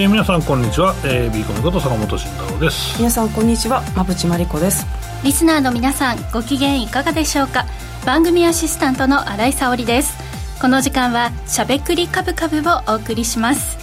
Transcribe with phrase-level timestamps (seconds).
[0.00, 2.96] はい、えー、皆さんこんにちは、えー、ビーコミこと坂本慎太郎です。
[2.96, 3.82] 皆さんこんにちは。
[3.94, 4.86] 馬淵真理子です。
[5.22, 7.66] リスナーの皆さんご機嫌いかがでしょうか？
[8.06, 10.16] 番組アシスタントの新井沙織です。
[10.58, 13.76] この時間はしゃべくりカブカブをお送りします。
[13.76, 13.79] さ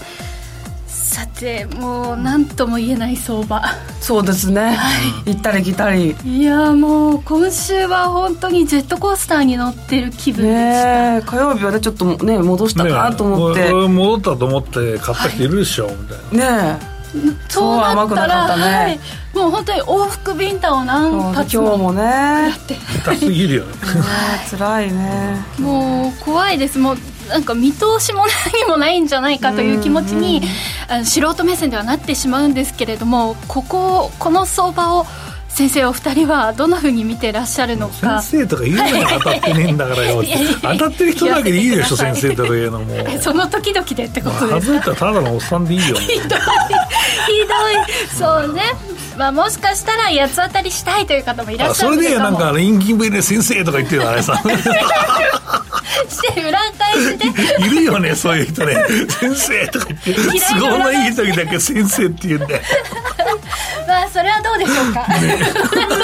[1.39, 3.61] てもう何とも言えない相場。
[4.01, 4.91] そうですね、は
[5.25, 6.15] い、行ったり来たり。
[6.23, 11.13] いやもう今週は本当にジェットコースターに乗ってる気分でした。
[11.15, 16.73] ね火曜日はねちょっとね戻したかなと思って、ね、戻ったと思って買った人いるでしょ、はい、みたいな。
[16.73, 16.97] ね
[17.47, 18.99] そうなったら、ね、はい、
[19.33, 22.01] もう本当に往復ビンタを何発も今日もね。
[22.04, 22.74] やって。
[22.74, 23.74] 痛すぎるよね。
[24.51, 25.38] 辛いね。
[25.57, 26.77] もう怖いです。
[26.77, 26.97] もう
[27.29, 30.41] なんか見通しも何もないんじゃないかという気持ちに、
[30.87, 35.05] あの素人目線ではなってしまうんですけれどもこここの相場を
[35.58, 38.22] 先生お二人はどんなふうに見てらっしゃるのか。
[38.22, 40.23] 先生とか言うのが当たってねえんだからよ
[40.61, 42.95] 当たってる人だけでいいでしょ先生とか言うのも。
[43.19, 45.77] その時々でってことですか外れたらただのおっさんでい。
[45.77, 45.80] い。
[45.89, 46.19] よひどい。
[46.19, 46.38] ひどい。
[48.16, 48.61] そうね
[49.17, 51.08] まあ、もしかしたら八つ当たりしたい。
[51.08, 51.22] とい。
[51.22, 51.58] う方もい。
[51.58, 57.69] らっしゃるそれでなんかインキンブで先生とか言ってるあれさして裏返しでい。
[57.71, 58.44] るよねそうい。
[58.44, 58.75] う人ね
[59.09, 60.14] 先生とか言って
[60.59, 61.08] 都合のい。
[61.08, 61.16] い。
[61.16, 62.61] 時だけ先生って言うんだよ
[63.88, 65.38] まあそれはどうでしょうか、ね、
[65.69, 65.97] それは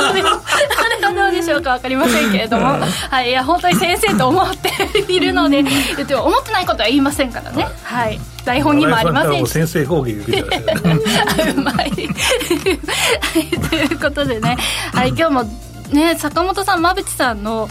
[1.14, 2.66] どうでしょうか分かりませんけれども、
[3.10, 4.72] はい、いや本当に先生と思って
[5.12, 7.68] いるので思ってないことは言いませんからね。
[7.84, 8.20] はい。
[8.46, 9.46] 台本にもありません。
[9.46, 11.92] し先生講義受けちゃうま い。
[11.92, 14.58] ということでね、
[14.94, 15.44] はい、今日も
[15.92, 17.70] ね坂本さん馬淵さんの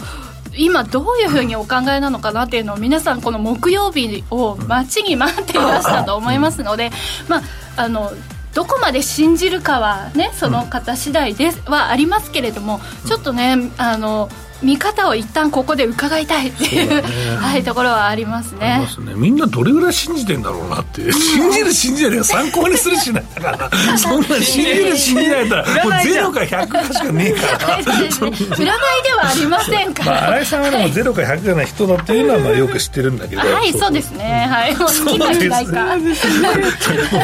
[0.55, 6.91] 今どういうふうにお考えなのかなっていうのを皆さんこの木曜日を待ちに待っていらしたと思いますので、
[7.27, 7.41] まあ
[7.75, 8.11] あの
[8.53, 14.29] どこまで信じるかはねその方次第ではありますけれども、ちょっとねあの
[14.61, 17.01] 見方を一旦ここで伺いたいっていう、ね、
[17.37, 18.79] はい、ところはありますね。
[18.79, 19.13] ますね。
[19.15, 21.11] みんなどれぐらい信じてんだろうなって。
[21.11, 23.69] 信じる信じない参考にするしないだから。
[23.97, 27.79] そんな信じる信じないだったらもうゼロか100かしかねえから。
[27.83, 33.41] 占いではありませんから、まあ、新井さんはでもゼロか100じゃない人だっていうのはまあよく知ってるんだけど。
[33.41, 34.47] はいそうですね。
[34.49, 34.75] はい。
[34.75, 35.97] もう好きか嫌いか。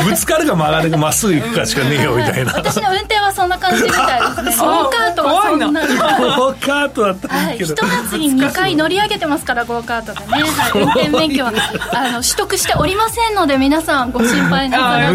[0.04, 2.54] ぶつかるか曲がるかまっすぐ行くかしかねえよみたいな。
[2.58, 4.66] 私の運転はそんな感じみたいですね。
[4.66, 11.52] ゴーカートはそんなゴーカートだったはい、ひと夏に2回乗り上げてますからゴーカートでね、はい、運転免許は
[11.94, 15.14] あの取得しておりませんので皆さんご心配なさら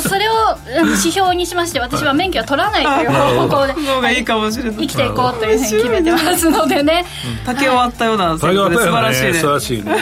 [0.00, 0.32] ずそれを
[0.86, 7.04] 指標にしまして私は免許は取らないという方向で生きていこうというふうに決めてますのでね。
[7.44, 9.96] 竹終わったような素晴らしいね素晴らしいね。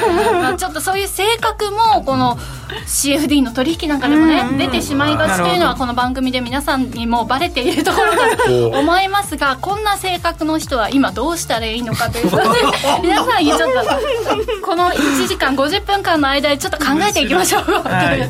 [0.57, 2.39] ちょっとそういう性格もこの
[2.87, 12.59] CFD の取引なんかでもね出てしまいがちというのはこの番組で皆さんにもバレているところだと 思いますがこんな性格の人は今どうしたらいいのかということで
[13.03, 17.63] 皆さんにちょっとこの1時間50分間の間でちょっと考えていきましょう。
[17.63, 18.21] はい、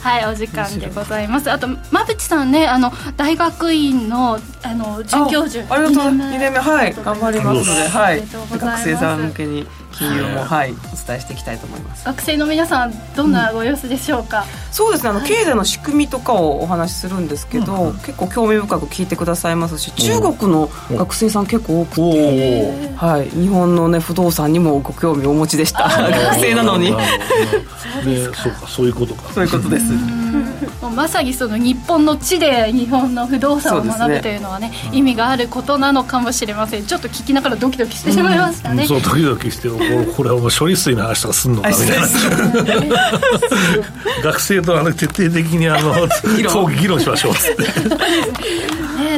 [0.00, 1.50] はい、お時間でございます。
[1.50, 6.12] あと馬淵さんねあの大学院のあの准教授ありがとう。
[6.12, 6.58] 2年目。
[6.58, 6.94] はい。
[6.94, 8.22] 頑張りますので、はい、
[8.58, 9.66] 学生さん向けに
[9.98, 12.04] 金融も、はい、お伝えしていきたいと思います。
[12.04, 15.10] 学生の皆さんどんなご様子でしょうか、うん、そうですね。
[15.10, 25.88] あの、経済の仕組みとかをお話しするんですけど、うん、結構興味深く聞いてくださいますし中国の学生さん結構多くて、はい、日本の、ね、不動産にもご興味をお持ちでした。
[25.88, 26.94] 学生なのに。
[28.34, 29.32] そうかそういうことか。
[29.32, 29.86] そういうことです
[30.94, 36.86] まさにその日本の地で日本の不動産を学ぶというのはね、ね、意味があることなのかもしれません。
[36.86, 42.06] ちょっと聞きながらドキドキしてしまいましたね、うん、そうドキドキしてこれはもう処理水の話とかすんのかみたいな。
[44.22, 45.94] 学生とあの徹底的にあの
[46.80, 47.62] 議論しましょうっつって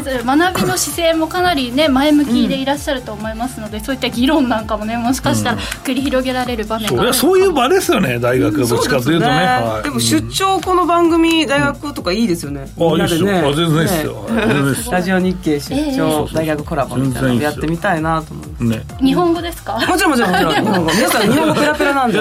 [0.03, 9.47] ね、学びの姿勢もかなりね前向きでいらっしゃると思いますので、うん、そういった議論なんかもねもしかしたら繰り広げられる場面が、うん、そういう場ですよね大学どっちかというとね、ね。
[9.47, 14.43] はい、でも出張この番組大学とかいいですよね、うん、あいいですよ、ね、全然いいですよ、ね、
[14.91, 19.75] ラジオ日経出張大学コラボみたいなのやってみたいなと思う、ね、日本語ですか？
[19.75, 20.55] もちろんもちろんもちろん。
[20.55, 22.21] 日本語皆さん日本語ペラペラなんで。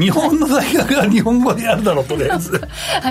[0.00, 2.60] 日本の大学は日本語でやるだろうとりあえず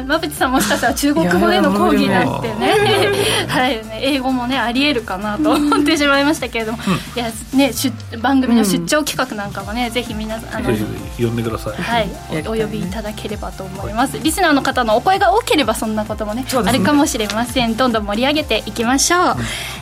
[0.05, 2.75] 馬淵さんもしかしたら中国語での講義なんてね。
[3.47, 7.71] はい英語もねありえるかなと思ってしまいましたけれども、うん、いやね
[8.21, 10.75] 番組の出張企画なんかもね、うん、ぜひ皆さんあの
[11.17, 11.73] 呼んでください。
[11.73, 12.09] はい。
[12.47, 17.75] お呼びいただければと思います、リスナーの方のお声が多ければそんなこともね、ね、あるかもしれません。
[17.75, 19.35] どんどん盛り上げていきましょう、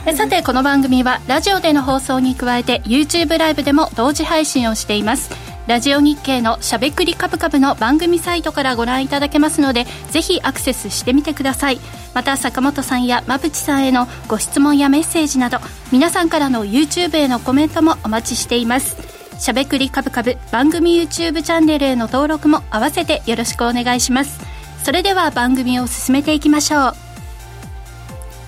[0.07, 11.79] うん、さてこの番組はラジオでの放送に加えて YouTube ライブでも同時配信をしていますラジオ日経のしゃべくりカブカブの番組サイトからご覧いただけますのでぜひアクセスしてみてください。
[12.13, 15.59] また坂本さんや馬淵さんへのご質問やメッセージなど
[15.91, 18.97] 皆さんからの YouTube へのコメントもお待ちしています。
[19.39, 24.39] しゃべくりカブカブ番組 YouTube チャンネルへの登録も合わせてよろしくお願いします。
[24.83, 26.93] それでは番組を進めていきましょう。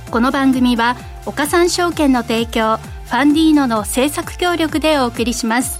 [0.09, 0.95] この番組は
[1.25, 5.78] 岡三証券の提供ファンディーノの制作協力でお送りします。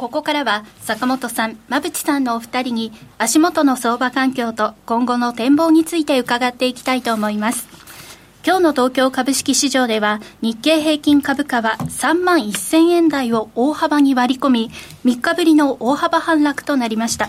[0.00, 7.68] ここからは坂本さん、馬淵さんのお二人に足元の相場環境と今後の展望について伺っていきたいと思います。
[8.42, 14.70] 今日の東京株式市場では日経平均株価は3万1000円台を大幅に割り込み
[15.04, 17.28] 3日ぶりの大幅反落となりました。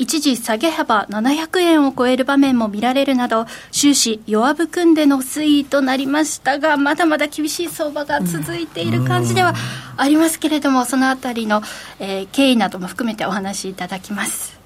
[0.00, 9.52] 一時下げ幅700円を超える場面も見られるなど終始弱含んでの推移となりましたがまだまだ厳しい相場が続いている感じでは
[9.98, 11.60] ありますけれども、そのあたりの、
[11.98, 14.59] えー、経緯なども含めてお話しいただきます。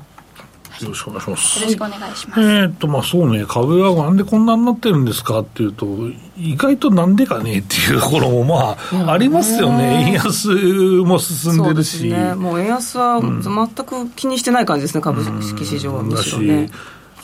[0.81, 1.61] よろしくお願いします。
[1.61, 2.41] よろしくお願いします。
[2.41, 5.87] えっと、まあそうね、株はなんでこんなになってるんですかっていうと、
[6.37, 8.77] 意外となんでかねっていうところもま
[9.07, 10.07] あ、ありますよね。
[10.09, 12.09] 円安も進んでるし。
[12.09, 16.71] ね、もう円安は全く気にしてない感じですね、株式市場はむしろね。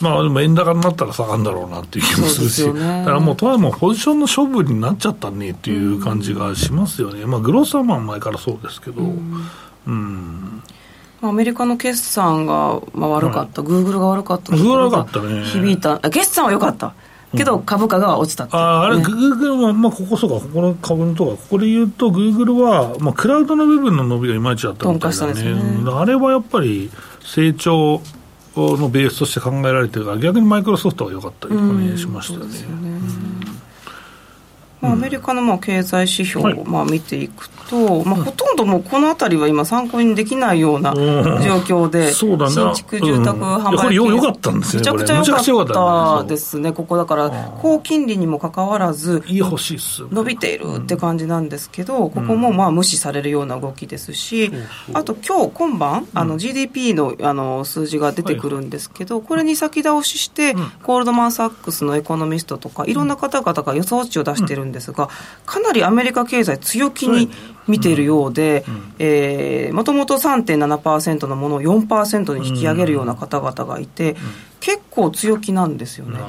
[0.01, 9.47] まあでも円高になったら下がるんだろうなっていう気もするし、ね、だからもう、とはもうポジションの勝負になっちゃったねっていう感じがしますよね、まあ、グロースはまあ前からそうですけど、うん、
[9.85, 10.63] うん
[11.21, 15.43] アメリカの決算がまあ悪かった、グーグルが悪かったグーグル悪かったね。
[15.45, 15.99] 響いた。
[16.09, 16.93] 決算は良かった。
[17.37, 25.91] けど株価が落ちた、ね、ああれ、グーグルは、まあ、ここそうか、ここの株のとか、ここで言うと、グーグルは、まあ、クラウドの部分の伸びがいまいちだったみたいなね、ね。
[25.91, 26.91] あれはやっぱり
[27.23, 28.01] 成長
[28.57, 32.59] のベースとして考えられてるから、逆にマイクロソフトは良かったりとかね、しましたよね。
[34.81, 41.01] まあ、アメリカのまあ経済指標をまあ見ていくと、まあ、ほとんどもうこの辺りは今、参考にできないような状
[41.59, 45.23] 況で、そうだね、新築住宅販売、これよ、よかったんですね、めちゃくちゃ良
[45.65, 46.97] かったですね、ここ。
[46.97, 47.29] だから、
[47.61, 49.23] 高金利にもかかわらず、
[50.11, 54.51] 伸びているって感じなんですけど、ここもまあ無視されるような動きですし、
[54.93, 63.11] あと今日今晩あの GDP のあの数字が出てくるんですけど、これに先倒しして、コールドマン・サックスのエコノミストとか、いろん。
[63.11, 65.09] な方々が予想値を出してるんですが、
[65.45, 67.29] かなりアメリカ経済、強気に
[67.67, 68.63] 見ているようで、
[69.73, 74.15] もともと3.7%のものを4%に引き上げるような方々がいて、
[74.59, 76.19] 結構強気なんですよね。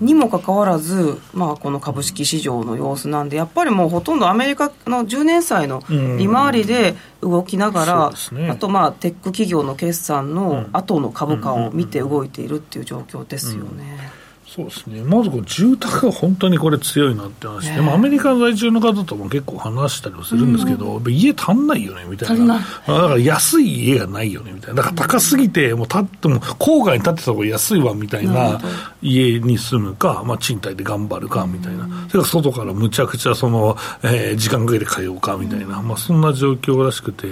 [0.00, 14.10] にもかかわらず、まあ、この株式市場の様子なんで、やっぱりもうほとんどアメリカの10年債の利回りで動きながら、ね、あとまあテック企業の決算の後の株価を見て動いているっていう状況ですよね。
[14.54, 17.70] そうですね、まずこ住宅が本当にこれ強いなって話。
[17.70, 28.60] で、ね、アメリカ在住の方とも結構話したりもするんですけど、うん、家足んないよねみたいな、だから安い家がないよねみたいな、だから高すぎて、もう建っても、郊外に建ってた方が安いわみたいな
[29.00, 37.26] 家に住むか、まあ、賃貸で頑張るかみたいな、それから外からむちゃくちゃその、えー、時間かけて通うかみたいな、まあ、そんな状況らしくて。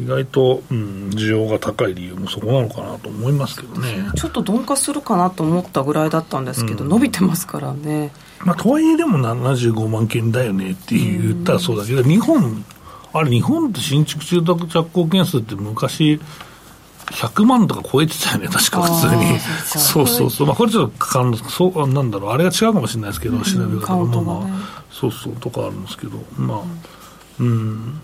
[0.00, 4.10] 意外と、うん、需要が高い理由もそこなのかなと思いますけどね。
[4.16, 8.12] ちょっと鈍化するかなと思ったぐらいだったんですけど、うん、伸びてますからね、
[8.44, 12.64] まあ、とはいえでも75万件だよねって言ったらそうだけど、日本
[13.12, 16.20] あれ日本って新築住宅着工件数って昔
[17.12, 19.38] 100万とか超えてたよね、確か普通に。
[19.38, 20.46] そうそうそう。
[20.46, 26.60] まあ、これちょっとかん、そう、なんだろう、あれが違うかもしれないですけど、調べ方が、まあまあ、そうそう、とかあるんですけど、まあ、
[27.38, 28.00] うん。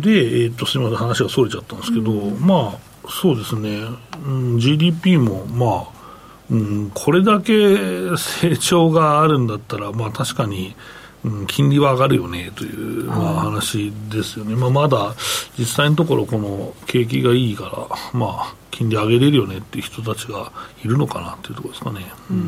[0.00, 3.80] で、えー、っとすみません、話がそれちゃったんですけど、うん、まあ、そうですね、
[4.26, 5.98] うん、GDP も、まあ、
[6.50, 7.76] うん、これだけ
[8.16, 10.74] 成長があるんだったら、まあ、確かに、
[11.24, 15.14] うん、金利は上がるよねという、まあ、話ですよね、まあ、まだ
[15.58, 20.52] 実際のところ、この景気がいいから、まあ、金利上げれるよねっていう人たちが
[20.84, 22.06] いるのかなというところですかね。
[22.30, 22.38] うん。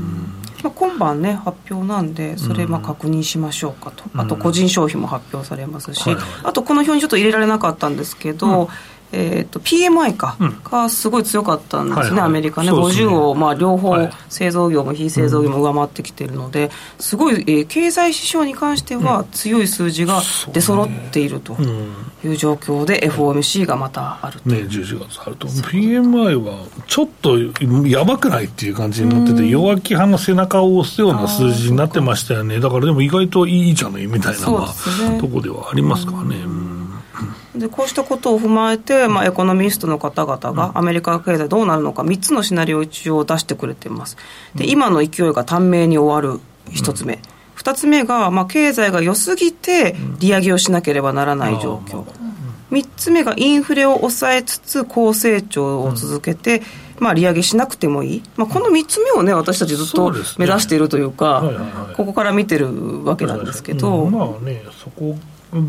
[0.63, 8.69] まあ、今晩ね、発表なんで、それまあ確認しましょうかと、あと個人消費も発表されますし、あとこの表にちょっと入れられなかったんですけど、
[9.13, 12.77] えーと、PMI か、うん、がすごい強かったんですね、はいはい、アメリカね、ね。
[12.77, 13.97] 50を、まあ、両方、
[14.29, 21.57] 製造業も非製造業も上回ってきているので、すごい、えー、経済指標に関しては強い数字が出揃っていると
[22.25, 24.49] いう状況で、FOMC がまたあると。
[24.49, 25.49] ね、11月あると。
[25.49, 27.37] PMI はちょっと
[27.89, 36.60] やばくないっていう感じになってて、弱気派の背中を押すような数字になってましたよね、だからでも意外といいじゃないみたいな、まあ、とこではありますからね。
[37.61, 44.17] うんでこうしたことを踏まえて、まあ、エコノミストの方々がアメリカ経済どうなるのか3つのシナリオを一応出してくれています。
[44.55, 46.41] で今の勢いが短命に終わる
[46.71, 47.21] 1つ目、
[47.57, 52.05] 2つ目が、まあ、経済が良すぎて利上げをしなければならない状況、
[52.71, 56.63] 3つ目がインフレを抑えつつ高成長を続けて、
[56.99, 61.43] まあ、利上げしなくてもいい、まあ、この3つ目をね、私たちずっと目指しているというか、
[61.97, 64.07] ここから見てるわけなんですけど。
[64.07, 65.17] まあね、そこ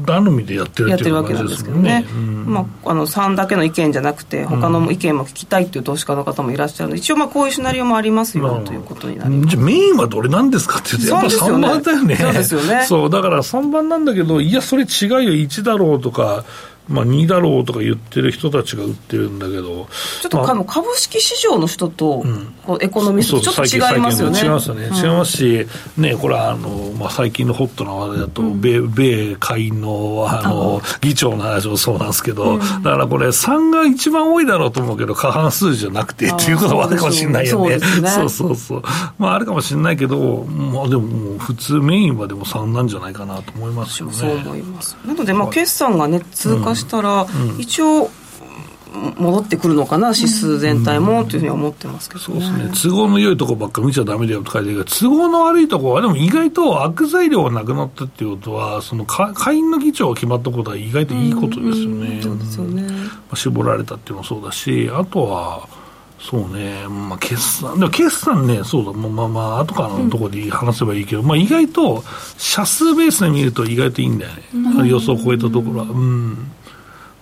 [0.05, 9.55] 頼みでやってるっていうわけなんですけどね、うん、まあ、あの3だけの意見じゃなくて、他の意見も聞きたいっていう投資家の方もいらっしゃるので、一応、まあこういうシナリオもありますよ、ということになります。
[9.55, 12.85] じゃメインはどれなんですかって言って、やっぱ3番だよね、そうですよね。
[12.87, 16.45] そうだから3番なんだけど、いや、それ違うよ、1だろうとか。
[16.91, 19.87] まあ、2だろうとか言ってる人たちが売ってるんだけど、
[20.21, 22.23] ちょっと、まあ、株式市場の人と、
[22.65, 24.39] こうエコノミスト、ちょっと違いますよね。
[24.41, 25.67] 違いますよね、うん、違いますし、
[25.97, 37.79] ね、これはあの、まあ、最近のホットな話題だと、うん、米米下院のあの議長の話もそうなんですけど、うん、だからこれ、3が一番多いだろうと思うけど、過半数じゃなくてっていうことはあるかもしれないよね。
[37.79, 38.83] そう、ね、そうそう
[39.17, 44.13] まあ、あるかもしれないけど、まあ、でも、普通、メインはでも3なんじゃないかなと思いますよね。
[44.13, 44.97] そう思います。
[45.05, 47.25] なので、まあ、決算がね、通過したら、
[47.57, 48.09] 一応
[49.17, 62.19] 戻ってくるのかな、指数全体もというふうに思ってますけど、ね、そうですね、都合の良いところばっか見ちゃだめだよと書いてるけど、都合の悪いところは、でも意外と悪材料がなくなったっていうことは、その下院の議長が決まったことは意外といいことですよね。
[62.21, 65.67] そうですよね、まあ、絞られたっていうのもそうだし、あとは、
[66.19, 72.03] そうね、まあ、決算、でも決算ね、そうだ、まあまあ、後からのところで話せばいいけど、うん、まあ、意外と、
[72.37, 75.85] 社数ベースで見ると意外といいんだよね、うん、予想を超えたところは。
[75.85, 76.50] うん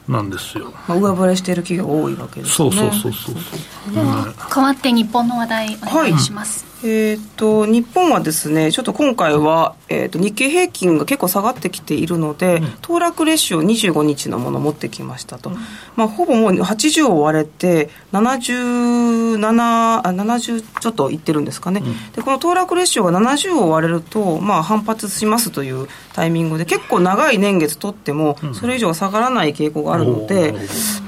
[0.09, 2.51] なんですよ、まあ、上振れしている企業多いわけですね。
[2.55, 3.93] そうそうそうそう。
[3.93, 15.57] では、変わって日本の話題お願いします、はいえーと、日本はですねちょっと今回は、えーと、日経平均が結構下がってきているので、うん、騰落レシオ25日のものを持ってきましたと、うん、
[15.97, 30.53] まあ、ほぼもう80を割れて77あ70ちょっといってるんですかね、うん、でこの騰落レシオが70を割れると、まあ、反発しますというタイミングで結構長い年月取ってもそれ以上下がらない傾向があるので、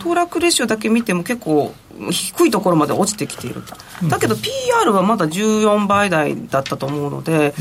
[0.02, 1.74] 騰落レシオだけ見ても結構
[2.10, 3.76] 低いところまで落ちてきていると、
[4.08, 7.54] だけど PR はまだ14倍台だったと思うので、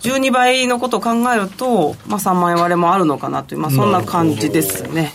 [0.00, 5.12] 12倍のことを考えると、まあ、3万円割れもあるのかなという、まあ、そんな感じですね。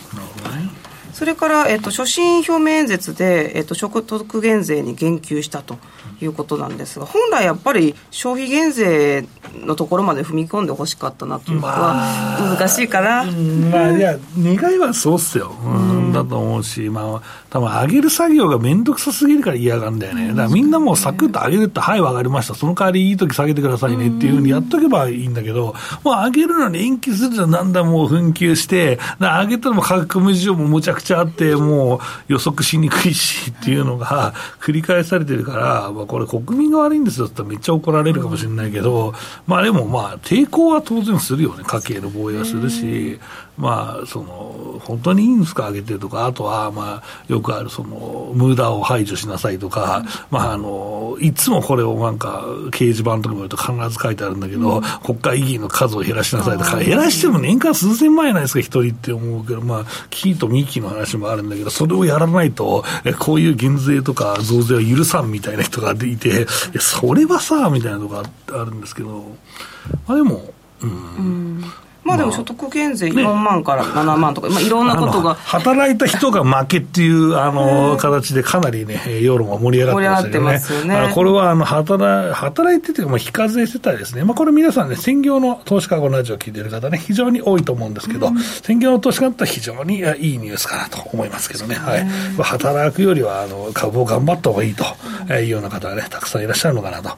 [1.14, 5.78] それから、えっと、所信表明演説で、えっと、所得減税に言及したと
[6.20, 9.26] いうことなんですが、本来やっぱり消費減税
[9.64, 13.24] のところまで踏み込んでほしかったなというのは、難しいかな。
[13.24, 15.54] まあ、いや、願いはそうっすよ。
[15.64, 15.68] う
[16.08, 20.28] ん、だと思うし、まあ、多分上げる作業が面倒くさすぎるから嫌がるんだよね。
[20.28, 22.54] だからみんなもうサクッと上げるって、はい、分かりました。
[22.54, 39.12] その代わりいい時下げてくださいねっていうふうにやっとけばいいんだけど、もう上げるのに延期するじゃなんだもう紛糾して、上げたらも価格無事情もむちゃくちゃあって、もう予測しにくいしっていうのが繰り返されてるから、まあ、これ国民が悪いんですよってめっちゃ怒られるかもしれないけど、
[39.46, 41.64] まあでもまあ抵抗は当然するよね。
[41.64, 43.18] 家計の防衛はするし、
[43.56, 62.84] まあ、その、本当にいいんですか、上げてとか、あとは、まあ、よくある、その、ムーダーを排除しなさいとか、うん、まあ、あの、いつもこれをなんか、掲示板とか見ると必ず書いてあるんだけど、うん、国会議員の数を減らしなさいとか、減らしても年間数千万円ないですか、一人って思うけど、まあ、キーとミキの話もあるんだけど、それをやらないと、
[63.20, 66.46] こういう減税とか増税は許さんみたいな人がいて、
[66.80, 69.24] それはさ、みたいなとこあるんですけど、
[70.08, 71.64] まあでも、うん、うん
[72.04, 80.72] まあでも所得減税4万から7万とか、まあ、いろんなことが働いた人が負けっていうあの形でかなりね世論が盛り上がってます。
[80.72, 92.04] よねこれはあの働働いてて、まあ、非課税世帯ですね、まあ、これ皆さんね専業の投資家このラジオを聞いてる方ね非常に多いと思うんですけど、うん、専業の投資家だったら非常にいいニュースかなと思いますけどね、はい、
[92.42, 94.84] 働くよりはあの株を頑張った方がいいと
[95.34, 97.16] いうような方がねたくさんいらっしゃるのかなと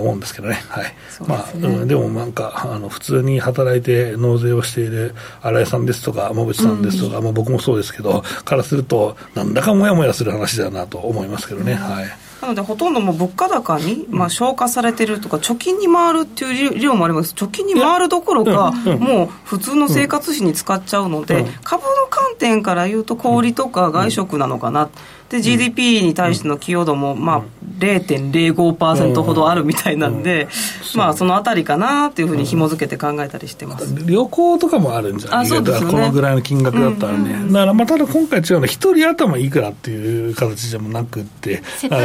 [0.00, 0.62] 思うんですけどね。
[0.68, 0.94] はい、ね、
[1.26, 11.74] まあ、うん、でもなんかあの普通に働いて納税をしている新井さんですとか、馬渕さんですとか、うん、まあ、僕もそうですけど、からすると、なんだかもやもやする話だなと思いますけどね。
[11.74, 12.30] はい。
[12.40, 17.34] なので、ほとんどもう物価高に、まあ、消化されてるとか、貯金に回るっていう量もあります。
[17.34, 24.88] 貯金に回るどころか、もう普通の生活費に使っちゃうので、株の観点から言うと、小売とか外食なのかな。
[25.30, 27.42] で GDP に対しての寄与度も、まあ、
[27.78, 30.48] 0.05%ほどあるみたいなんで、
[30.96, 41.62] まあ、そのあたりかなっていうふうに紐付けて考えたりしてます、旅行とかもあるんじゃないですか、ね、このぐらいの金額だったらね、だからまあただ今回違うのは、一人頭いくらっていう形でもなくって、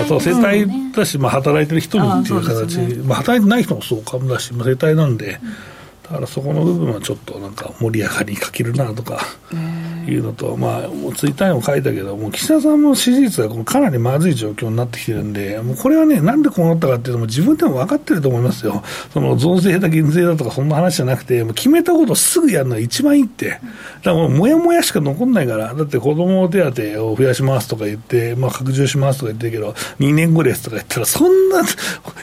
[0.07, 5.39] そう世帯だし、まあ、働いてる人にっていう形、まあ、働いてない人もそうかもだし、まあ、世帯なんで。
[6.03, 9.25] だからそこの部分はちょっとなんか盛り上がりに欠けるなとか
[10.11, 18.83] いうのと、まあ、もうツイッターにも書いたけど、もう岸田さんの支持率がかなりまずい状況になってきてるんで、もうこれはね、なんでこうなったかっていうのも自分でも分かってると思いますよ。
[19.13, 23.49] その増税だ、減税だとかそんな話じゃなくて、もう決めたことをすぐやるのが一番いいって。
[23.49, 23.61] だか
[24.03, 31.61] らもうもやもやしか残んないから、だって子供手当を増やしますとか言って、まあ拡充しますとか言ってるけど、2年後ですとか言ったら、そんな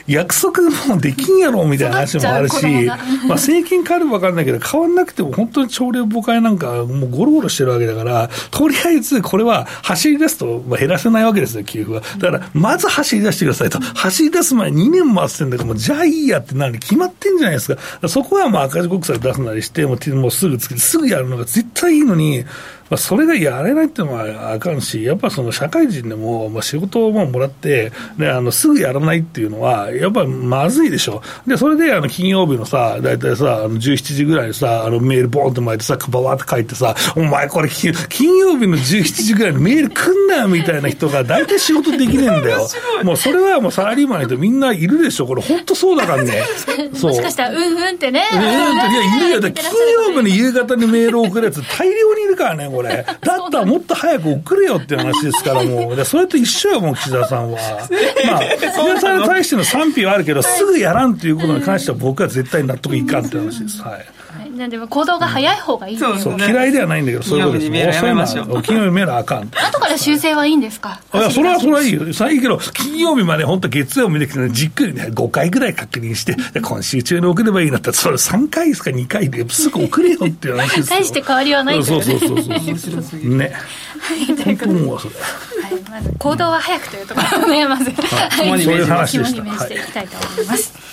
[0.07, 2.97] 約束もできんやろみたいな話もあるし、まあ
[3.35, 12.01] 政権変わるか分かんないけど、変わんなくても本当に朝令暮改なんかもうゴロゴロしてるわけだから、とりあえずこれは走り出すと減らせないわけですよ、給付は。
[12.17, 13.79] だから、まず走り出してくださいと。
[13.79, 18.07] 走り出す前に2年回ってんだから、もうじゃあいいやってなるに決まってんじゃないですか。
[18.07, 22.45] そこはまあ赤字国債出すなりして、もうもうすぐつけて、すぐやるのが絶対いいのに、
[22.89, 31.21] まあ、それがやれないっていうのはあかんし、やっぱその社会人でも、まあ、仕事をももらって、ね、あのすぐやらないっていうのは、やっぱまずいでしょ。
[31.47, 42.67] で、それであの金曜日のさ、大体さ、あの17時ぐらいにさ、あのメールボーンって巻いてさ、ばわって書いてさ、お前これ金曜日の17時ぐらいにメール来んなよみたいな人が大体仕事できねえんだよ。
[43.03, 45.27] もうそれはもうサラリーマンの人みんないるでしょ。
[45.27, 46.43] これ本当そうだからね。
[46.93, 47.11] そう。
[47.11, 48.23] もしかしたら、うんうんってね。
[48.33, 49.53] うんうんって、いや、いるよ。
[49.53, 52.89] 金曜日の夕方にメール送るやつ大量にいるからね、これ。
[52.89, 55.95] だったらもっと早く送れよっていう話ですから、もう。
[55.95, 57.59] でそれと一緒よ、もう岸田さんは。
[58.27, 63.81] まあ、岸田さんに対しての賛否はあるけど、すぐやらんっていうことに関しては僕は絶対納得いかんって話です。
[63.81, 64.05] はい。
[64.53, 67.97] なんでも行動が早い方がいい、そう、嫌いではないんだけど、そういうことです。
[67.97, 69.49] 遅いのは、金曜日メールあかん。
[69.49, 70.99] 後から修正はいいんですか？
[71.13, 72.13] いや、それはそれはいいよ。
[72.13, 83.35] それはいいけど、金曜日まで本当月曜日できて、じっくりね、5回ぐらい確認して、今週中に送ればいいんだったら、それ3回ですか2回ですぐ送れよっていう話です大して変わりはないそうそうそうそう。
[83.35, 83.53] ね。
[83.99, 89.41] はい、ということで、はい、まず行動は早くというところをね、まず、はい、はい、そういう話でした。
[89.41, 90.92] 肝に銘じていきたいと思います。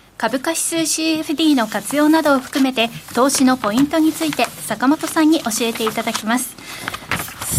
[0.21, 6.55] 株価指数 CFD の活用などを含めて投資のポイントについて坂本さんに教えていただきます。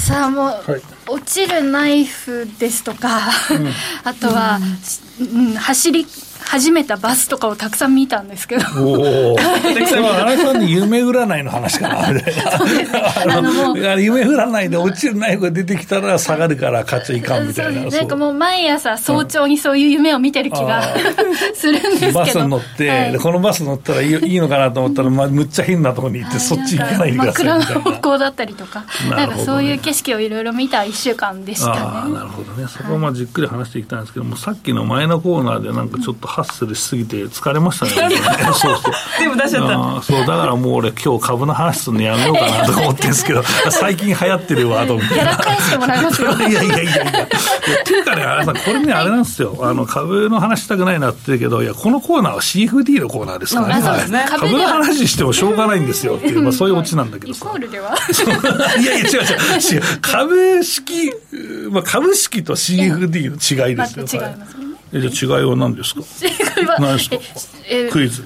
[0.07, 3.19] さあもう、はい、落ちるナイフですとか、
[3.51, 3.69] うん、
[4.09, 4.61] あとは、
[5.21, 6.07] うん、走り
[6.45, 8.65] 始めたバスとかをたくさん見たんですけど。
[8.77, 9.39] お お。
[9.39, 12.09] 新井さんに夢占いの話かな。
[13.99, 17.83] 夢占いで落ちるナイフが出てきたら下がるから勝っちゃいかんみたいな。
[17.85, 20.83] なんかもう毎朝早朝にそういう夢を見てる気が、
[21.55, 22.19] するんですけど。
[22.19, 27.81] バスに乗って、はい、このバス乗ったらいいいいのかなと思ったら、まあ、むっちゃ変なところに行って、そっち行かないでくださいみたいな。
[27.83, 32.15] 方向だったりとか、なんかそういう景色をいろいろ見た1週間でしたね。
[32.15, 32.67] なるほどね。
[32.69, 38.17] そこはまあじっくり話していきたいんですけども、さっきの前のコーナーでなんかちょっとハッスルしすぎて、疲れましたね。
[38.57, 38.95] そうそう。
[39.19, 39.69] 全部出しちゃっ
[39.99, 40.03] た。
[40.03, 45.25] そう、だからもう俺今日株の話するのやめようかなと思ってるんですけど、 最近流行ってるワードみたいな。
[45.25, 46.31] やら返してもらいますよ。
[46.41, 47.03] いやいやいやいや。
[47.03, 49.59] っていうかね、あれさん、これね、あれなんですよ。
[49.61, 54.27] あの、株の話したくないなって言うけど、いや、このコーナーは CFD のコーナーですからね。
[54.29, 57.45] 株の話してもしょうがないんですよっていう、まあそういうオチなんだけどさ。
[57.45, 57.95] イコールでは
[58.79, 59.19] いやいや、違う違う。
[59.75, 61.13] 違う株式、
[61.71, 64.23] まあ株式と CFD の違いですよ。
[64.23, 64.72] 違いますね。
[64.95, 66.01] えじゃあ違いは何ですか？
[66.01, 67.17] 違いは何ですか？
[67.93, 68.23] クイズ。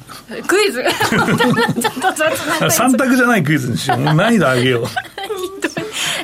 [0.46, 0.82] クイズ？
[1.10, 4.00] ちょっと雑な3択じゃないクイズにしよう。
[4.00, 4.86] もう難易度上げよう。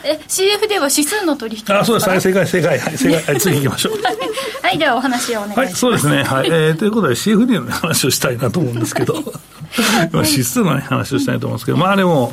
[0.04, 2.20] え CF では指数の取引あそうです。
[2.20, 2.78] 正解正解。
[2.80, 3.22] はい正解。
[3.22, 3.92] はい次行きましょう。
[4.62, 5.66] はいではお話をお願いします。
[5.66, 6.24] はいそうですね。
[6.24, 9.22] はい、えー、ということで CFD の話をしたいなと思うんですけど。
[10.12, 11.78] 指数の、ね、話をしたいと思うんですけど。
[11.78, 12.32] まあでも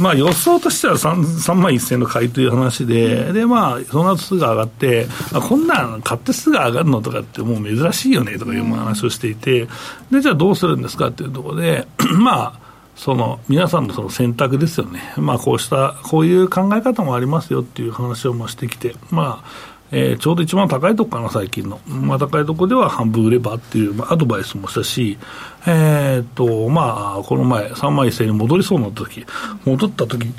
[0.00, 9.68] まあ予想としては 3, 3万1000の買いという話で、で、まあ、その後すぐ上がって、あこんなん買ってすぐ上がるのとかってもう珍しいよねとかいう話をしていて、
[10.10, 11.86] で、じゃあどうするんですかっていうところで、
[12.18, 21.80] まあ、その皆さんのその選択ですよね、まあ、こうした、こういう考え方もありますよっていう話をしてきて、まあ、えー、ちょうど一番高いとこかな、最近の。
[21.86, 25.18] まあ、高いとこでは半分売ればっていう、まあ、アドバイスもしたし、
[25.66, 29.26] えー、っと、まあ、この前、3万1000円に戻りそうになった時、
[29.64, 30.32] 戻った時、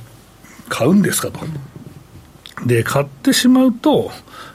[0.70, 1.40] 買うんですかと。
[2.66, 4.12] で、買ってしまうと、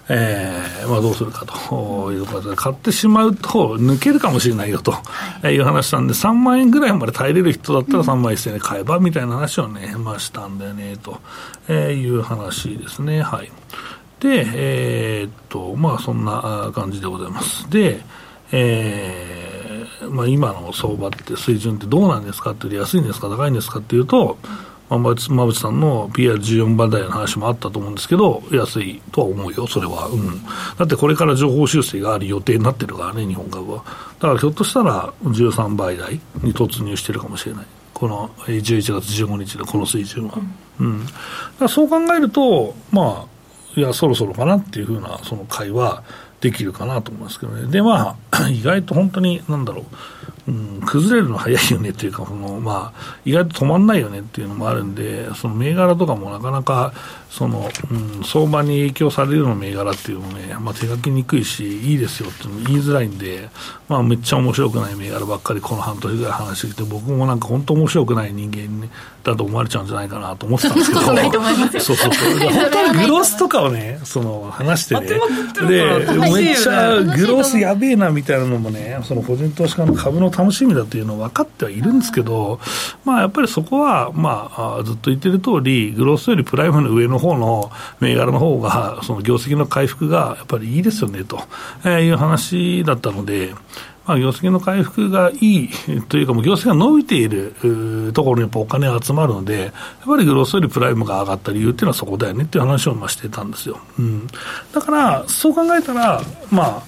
[0.09, 11.21] えーまあ、どうするかということで、買ってしまうと抜けるかもしれないよと、はい、いう話なんで、3万円ぐらいまで耐えれる人だったら3万1000円で買えばみたいな話をね、まあ、したんだよねと、
[11.69, 13.23] えー、いう話ですね。
[13.23, 13.51] はい。
[14.21, 17.69] で、えー、っと、まあそんな感じでございます。
[17.69, 18.01] で、
[18.53, 19.56] えー、
[20.11, 24.39] まあ今の相場って水準ってどうなんですかっていう安いんですか高いんですかっていうと、
[24.89, 30.07] まあ、馬渕さんの PR14 番台の話もあったと思うんですけど、安いとは思うよ、それは。
[30.07, 30.45] うん。
[30.79, 33.79] だってこれから情報修正がある予定になってるからね、日本株は。
[34.21, 37.67] だからひょっとしたら13倍台に突入してるかもしれない。
[37.95, 40.39] この11月15日のこの水準は。
[40.79, 40.87] うん。
[40.87, 41.07] うん、
[41.59, 46.05] だそう考えると、まあ、いや、そろそろかなっていうふうな、その会話
[46.41, 47.71] できるかなと思いますけどね。
[47.71, 49.85] で、まあ、 意外と本当に、なんだろう。
[50.49, 56.93] うん、崩れるの早いよねっていうか、そのまあ、意外と止まんないよねっていうのもあるんで、その銘柄とかもなかなか
[57.31, 63.49] その、うん、相場に影響されるような銘柄っていうのもね、まあ、手書きにくいし、いいですよって言いづらいんで、
[63.89, 68.89] まあ、めっちゃ面白くない銘柄ばっかりこの半年ぐらい話してきて、僕もなんか本当面白くない人間
[69.23, 71.01] だと思われちゃうんじゃないかなと思ってたんですけど、
[71.81, 75.19] そうそうそう、本当にグロスとかをね、その話してね、で、
[76.31, 82.61] めっちゃグロスやべえなみたいなのもね、その個人投資家の株の楽しみだっていうのは分かってはいるんですけど、
[83.05, 91.41] まあ、やっぱりそこは、まあ、ずっと言ってる通り、グロスよりプライムの上の方方の銘柄の方が、その業績の回復がやっぱりいいですよねと、
[91.85, 93.55] えいう話だったので、
[94.07, 95.71] まあ、業績の回復がいい
[96.09, 99.73] というか、もう業績が伸びているところにやっぱお金が集まるので、やっ
[100.07, 103.81] ぱりグロスよりプライムが上がった理由っていうのはそこだよねっていう話をましてたんですよ。
[103.99, 104.29] うん、
[104.73, 106.83] だから、そう考えたら、まあ、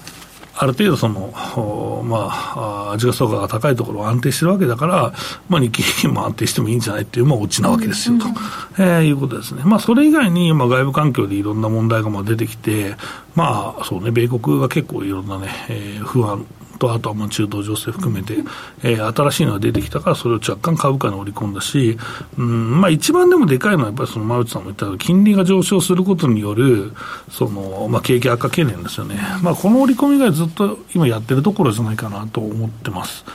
[0.61, 5.13] ある程度その、まあ、味が相場が高いところは安定してるわけだから、
[5.47, 8.33] まあ、日経平均も安定してもいいんじゃないっていう、まあ、オチなわけですよと、うん、
[8.77, 9.61] えー、いうことですね。
[9.63, 12.97] まあ、それ以外に、まあ、外部環境でいろんな問題がまあ出てきて、
[13.35, 16.45] まあ、そうね、米国が結構いろんなね、えー、不安
[16.79, 18.37] と、あとはまあ中東情勢含めて、
[18.83, 21.97] えー、新しいのが出てきたから、それを若干株価に織り込んだし、
[22.37, 26.93] うんまあ、一番でもでかいのは、やっぱりその馬内さんも言ったように、金利が上昇することによる、
[27.29, 33.25] そのまあ、景気悪化懸念ですよね、まあ、この織り込みがずっと今やってるところじゃないかなと思ってます。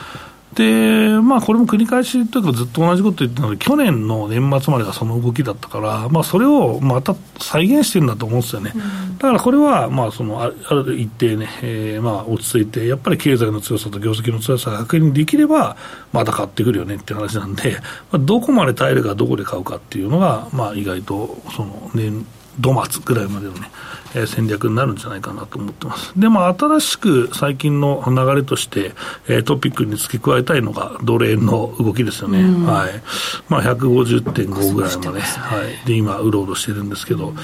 [0.55, 8.73] で、まあ、これも繰り返しというか、ずっと同じこと言ってるので、去年の年末までがその動きだったから、まあ、それをまた再現してるんだと思うんですよね。
[8.75, 15.77] うん、だからこれは、まあ、そのある一定ね、えー、まあ、落ち着いて、やっぱり経済の強さと業績の強さが確認できれば、
[16.13, 17.77] また買ってくるよねっていう話なんで、
[18.13, 22.25] まあ、どこまで耐えるか、どこで買うかっていうのが、まあ、意外と、その年、
[22.59, 23.71] 度末ぐらいまでのね、
[24.15, 26.13] えー、戦略になるんじゃないかなと思ってます。
[26.19, 28.93] で、まあ、新しく最近の流れとして、
[29.29, 32.43] えー、トピックに付け加えたいのが、ドル円の動きですよね。
[32.43, 33.03] はい。
[33.49, 35.87] まあ、150.5ぐらいまで、ね、はい。
[35.87, 37.35] で、今、うろうろしてるんですけど、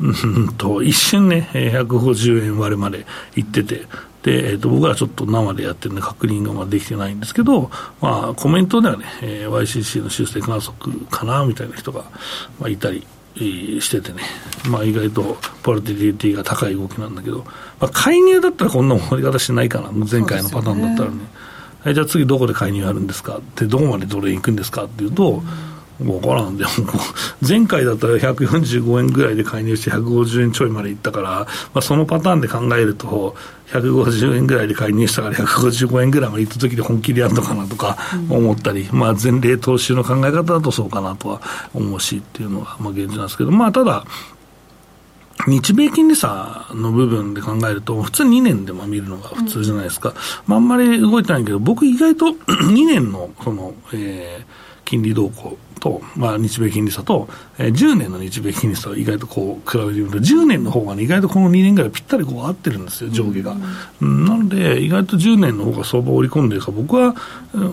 [0.00, 3.86] うんと、一瞬ね、150円割れまで行ってて、
[4.22, 7.70] で、えー、と僕はちょっと生でやってるんで確認がまあできてないんですけど、
[8.00, 12.02] まあ、コメントではね、えー、YCC の修正観測かなみたいな人が、
[12.60, 14.22] まあ、いたりしててね、
[14.68, 17.44] まあ、意外とポラティリティが高い動きなんだけど、
[17.78, 21.16] まあ、介入だったらこんな盛り方しないかな、前回のパターンだったらね、
[21.82, 23.38] はい、じゃあ次どこで介入あるんですか？
[23.38, 24.84] って、どこまでドル円行くんですか？
[24.84, 25.69] っていうと、うん
[26.00, 26.70] 分からんでも、
[27.46, 33.36] 前回だったら145円ぐらいで介入して150円ちょいまでいったから、まあ、そのパターンで考えると、
[33.70, 37.96] 150円ぐらいで介入したから155円ぐらいまで行った時で本気でやるのかなとか
[38.28, 41.40] 思ったり、うん、まあ前例投資の考え方だとそうかなとは
[41.72, 44.04] 思うしっていうのがまあ現状なんですけど、まあただ、
[45.46, 50.10] 日米金利差の部分で考えると、普通2年でも見るのが普通じゃないですか。
[50.10, 50.14] うん、
[50.46, 54.44] まああんまり動いてないけど、僕意外と2年のその、えー、
[54.84, 63.56] 金利動向と、まあ、日米金利差と、えー、10年の日米金利差を意外とこう比べてみると、10年の方がね、意外とこの2年ぐらいぴったりこう合ってるんですよ、上下が。
[64.00, 67.16] うん、なので、意外と10年の方が相場を織り込んでるから、僕は、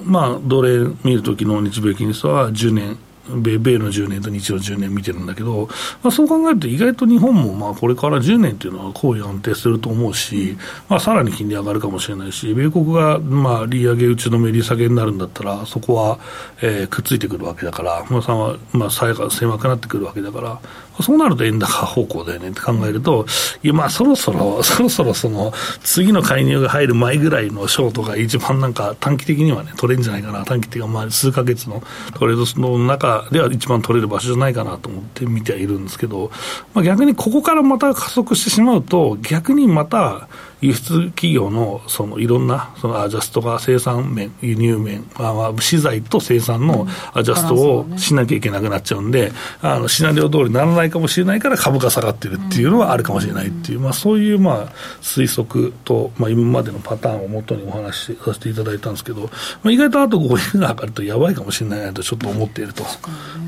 [0.05, 2.97] まあ、どれ見るときの日米金利差は10年
[3.29, 5.67] 米米の10年と日曜10年見てるんだけど、
[6.03, 10.57] まあ、そう考えると意外と日本もまあこれから10年というのは好意安定すると思うし、
[10.89, 16.19] まあ、さらに金利上がるかもしれないし、米国がまあ利上げ打ちのめ利下げになるんだったら、そこは
[16.61, 20.59] えーくっついてくるわけだから、まあ、さはまあ、差が狭くなってくるわけだから、
[21.03, 23.25] そうなると円高方向だよねって考えると、
[23.63, 30.45] いや、まあ、そろそろ、 そろそろその、次の介入が入る前ぐらいのショートが一番なんか短期的にはね、取れるんじゃないかな。
[30.45, 31.83] 短期っていうか、まあ、数ヶ月の
[32.15, 36.31] トレードの中では一番取れる場所じゃないかなと思って見てはいるんですけど、
[36.73, 40.27] まあ、逆にここからまた加速してしまうと、逆にまた、
[40.61, 54.67] 輸出企業のそのいろんなそのアジャストが生産面、輸入面、まあ、資材と生産のアジャストをしなきゃいけなくなっちゃうんで、あのシナリオ通りにならないかもしれないから株価下がってるっていうのはあるかもしれないっていう、まあ、そういうまあ
[55.01, 59.29] 推測と、まあ、今までのパターンをもとにお話しさせていただいたんですけど、ま
[59.65, 62.83] あ、意外とあと5円が上がるとやばいかもしれないなとちょっと思っていると。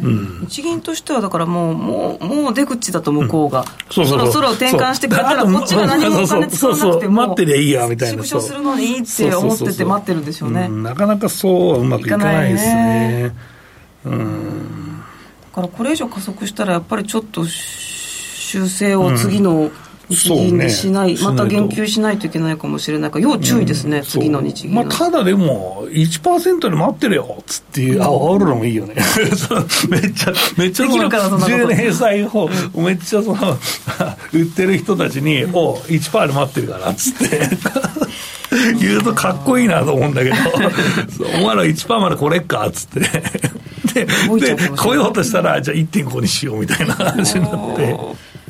[0.03, 8.23] うん、日銀としてはだからもうもうもう出口だと向こうが、うん、そうそうそろそろ転換してくれたらこっちが何もお金使わなくても待ってりゃいいやみたいな。
[8.23, 10.67] 縮小するのにいいって思ってて待ってるんでしょうね。
[10.67, 13.35] なかなかそうはうまくいかないですね。
[14.05, 14.79] うん。
[15.59, 19.71] からこれ以上加速したらやっぱりちょっと修正を次の
[20.09, 28.95] 日銀でしない、ねまた言及しないといけないかもしれないから要注意ですね、次の日銀は、まあ、ただでも、1%で待ってるよっつって、あ煽るのもいいよね。
[29.89, 31.17] めっちゃ、めっちゃそんなこと。
[31.17, 33.37] 10年債を、めっちゃその、
[34.33, 37.49] 売ってる人たちに、お1%で待ってるからっつって。
[38.79, 40.35] 言うとかっこいいなと思うんだけど、
[41.39, 42.99] お前ら1%までこれっかっつって。
[43.93, 47.95] で、で来ようとしたら、じゃあ1.5にしようみたいな話になって。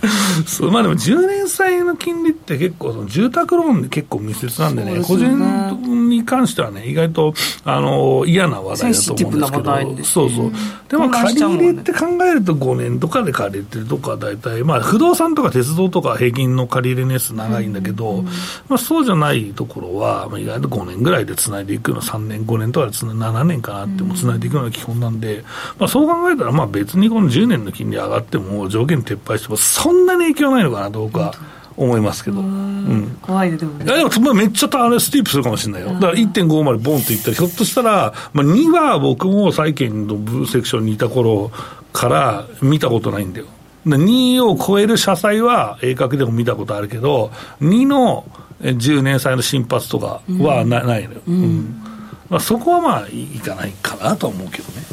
[0.46, 5.04] そうまあでも10年債の金利って結構その住宅ローンで結構密接なんでねでね。
[5.04, 7.34] 人に関してはね意外と
[7.66, 10.04] あの嫌な話題だと思うんですけど。
[10.04, 10.52] そうそう。
[10.90, 18.24] でも借り入れって考えると5年とかで借りてるとか大体まあ不動産とか鉄道とか平均の借り入れ年数長いんだけど、
[18.68, 25.44] まあそうじゃないところは、まあ、意外と5年ぐらいでつないでいくの3年5年とかでつな7年かなってもつないでいくのが基本なんで、
[25.78, 31.34] まあそう考えたらまあ別にこの10年の金利上がっても条件撤廃してもそんなに影響ないのかなと僕は
[31.78, 32.39] 思いますけど。
[32.39, 35.93] うん怖いででもねいやでもまあめっちゃあれスティープするかもしれないよ。
[35.93, 41.52] だから1.5までボンっていったら、ひょっとしたら、まあ、2は僕も債券のブセクションにいた頃
[41.93, 43.45] から見たことないんだよ。
[43.86, 48.25] で2を超える社債は鋭角でも見たことあるけど、2の
[48.62, 51.21] え10年債の新発とかはな,、ないのよ。
[51.28, 51.84] うん
[52.30, 54.84] まあ、そこはまあいいかないかなとは思うけどね。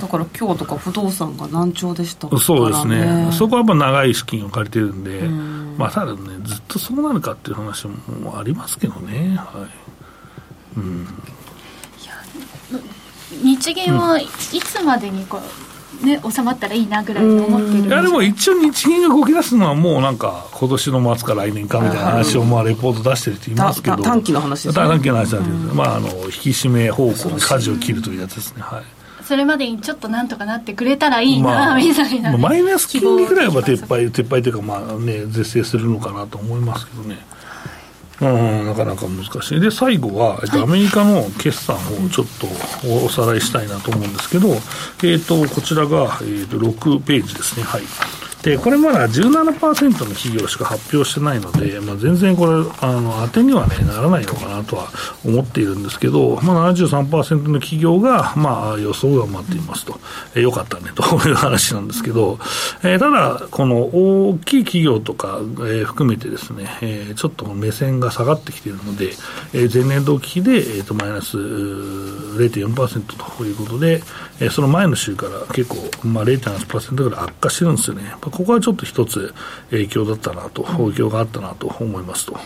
[0.00, 5.22] だから今日とか不動産が難聴でしたから、ね、そうですね、そこはやっぱ長い資金を借りてるんで、
[5.78, 9.36] まあ、ただね、ずっとそうなるかっていう話もありますけどね。
[9.36, 9.88] はい。
[13.42, 15.42] 日銀はいつまでにこう、
[16.02, 24.86] ね、収まったらいいなぐらいに思ってるいやでも一応、日銀が動き出すのは、もうなんか、今年の末か来年かみたいな話を、まあ、レポート出してる人いますけど、短期の話ですね。
[24.86, 28.62] 短期の話なんですけど、まあ、あの引き締め方向に舵を切るというやつですね。
[28.62, 28.82] はい。
[29.24, 37.18] それまでにちょっとなんとかなってくれたらいいな、みたいな、ね、マイナス金利ぐらいは撤廃、撤廃というか、まあね、是正するのかなと思いますけどね。
[38.20, 39.60] うん、なかなか難しい。
[39.60, 44.48] で、最後は、えっと、アメリカの決算をちょっとおさらいしたいなと思うんですけど、
[45.04, 47.62] えっと、こちらが、えっと、6ページですね。
[47.62, 47.82] はい。
[48.48, 54.88] で、これまだ17%の企業しか発表してないので、まあ、全然これ、あの、当てにはね、ならないのかなとは
[55.22, 60.00] 思っているんですけど、まあ、73%の企業が、まあ、予想が待っていますと。
[60.34, 62.38] えー、よかったね、という話なんですけど、
[62.82, 69.10] えー、ただ、この大きい企業とか、えー、含めてですね、えー、ちょっと目線が下がってきているので、
[69.52, 74.02] えー、前年同期比で、えー、とマイナス0.4%ということで、
[74.40, 78.14] えー、その前の週から結構、まあ、0.8%ぐらい悪化してるんですよね。
[78.38, 79.34] ここはちょっと一つ
[79.70, 82.36] 影響だったなと、影響があったなと思いますと、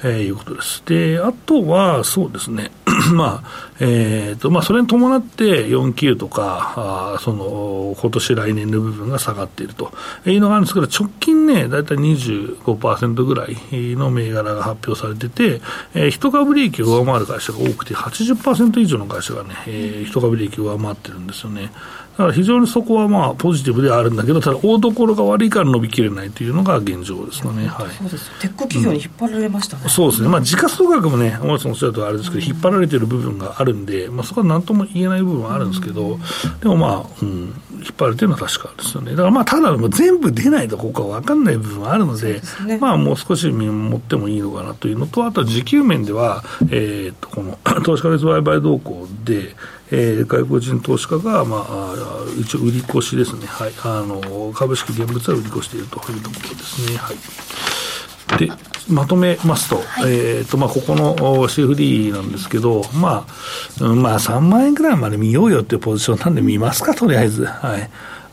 [0.00, 0.82] えー、いうことです。
[0.84, 2.70] で、あとは、そうですね、
[3.14, 6.74] まあ、えっ、ー、と、まあ、それに伴って4級とか、
[7.16, 9.90] あその、今年来年の部分が下がっていると
[10.26, 15.62] いうのがあるんですけど、直近ね、だいたい25%ぐらいの銘柄が発表されてて、
[15.94, 21.70] えー、一株利益を上回る会社が多くて、80%以上の会社がね、えー、一株利益を上回ってるんですよね。
[22.18, 27.68] だから非常にそこはまあポジティブではあるんだけど、ただ大所が悪いから伸びきれないというのが現状ですかね。
[27.68, 28.40] はい、そうです。
[28.40, 29.82] テック企業に引っ張られましたね。
[29.84, 30.28] うん、そうですね。
[30.28, 36.18] まあ時価総額もね、大松さんおっしゃるとあれですけど、引っ張られてる部分があるんで、まあそこは何とも言えない部分はあるんですけど、
[36.60, 39.12] でもまあ、うん、引っ張られてるのは確かですよね。
[39.12, 49.54] だからまあただ全部出ないとここは分かんない部分はあるので、でね、まあもう少し見守ってもいいのかなというのと、あとは時給面では、えー、っと、この投資家率売買動向で、
[49.90, 51.94] えー、外国人投資家が、まあ、
[52.38, 56.96] 一応売り越しですね、はい、あの株式現物は売り越しているというところですね。
[56.96, 57.16] はい。
[58.38, 58.52] で
[58.90, 63.26] まとめますと、はい、えーとまあ、ここの CFD なんですけど、ま
[63.80, 67.44] あうん、まあ、3万円ぐらいまで見ようよっていうポジションなんで見ますか、とりあえず。
[67.44, 67.90] はい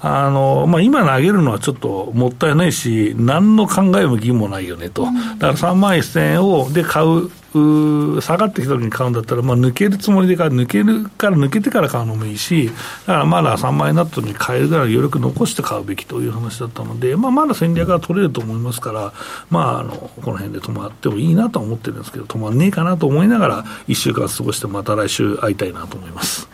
[0.07, 5.13] あのまあ、今投げるのはちょっともったいないし、何の考えも義もないよねと、だか
[5.47, 19.13] ら3万1000円をで買うう、下がってきた時に買うんだったら、まあ、抜けるつもりで買う、抜けるから抜けてから買うのもいいし、だからまだ3万円になった時に買えるぐらい余力残して買うべきという話だったので、まあ、まだ戦略が取れると思いますから、
[19.49, 26.49] まあ、あのこの辺で止まってもいいなと思ってるんですけど、止まんねえかなと思いながら、1週間過ごして、また来週会いたいなと思います。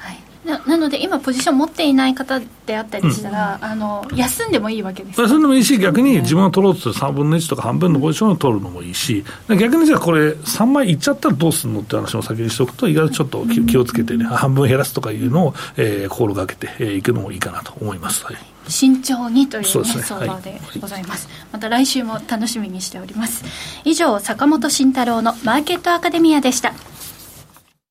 [0.63, 5.21] はいななので今ポジション持っていない方であったりしたら、うん、あの休んでもいいわけです。
[5.21, 20.03] 休んでもいいし逆に自分が取ろうとする3分の1とか半分のポジションを取るのもいいし逆にじゃあこれ3枚いっちゃったらどうするのって話も先にしておくと意外とちょっと気をつけてね、うん、半分減らすとかいうのを、えー、心がけてい、えー、くのもいいかなと思います、はい、慎重にという、ね、うね。
[20.03, 23.43] 相場でございます、はい、また来週も楽しみにしております。
[23.83, 26.73] 以上坂本慎太郎のマーケットアカデミアでした。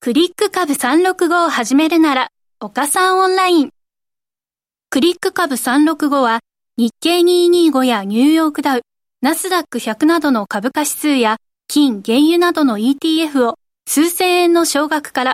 [0.00, 2.30] クリック株365を始めるなら
[2.62, 3.70] 岡三オンライン
[4.90, 6.40] クリック株365は
[6.76, 8.82] 日経225やニューヨークダウ、
[9.22, 13.54] ナスダック100などの株価指数や金、原油などの ETF を
[13.88, 15.32] 数千円の少額から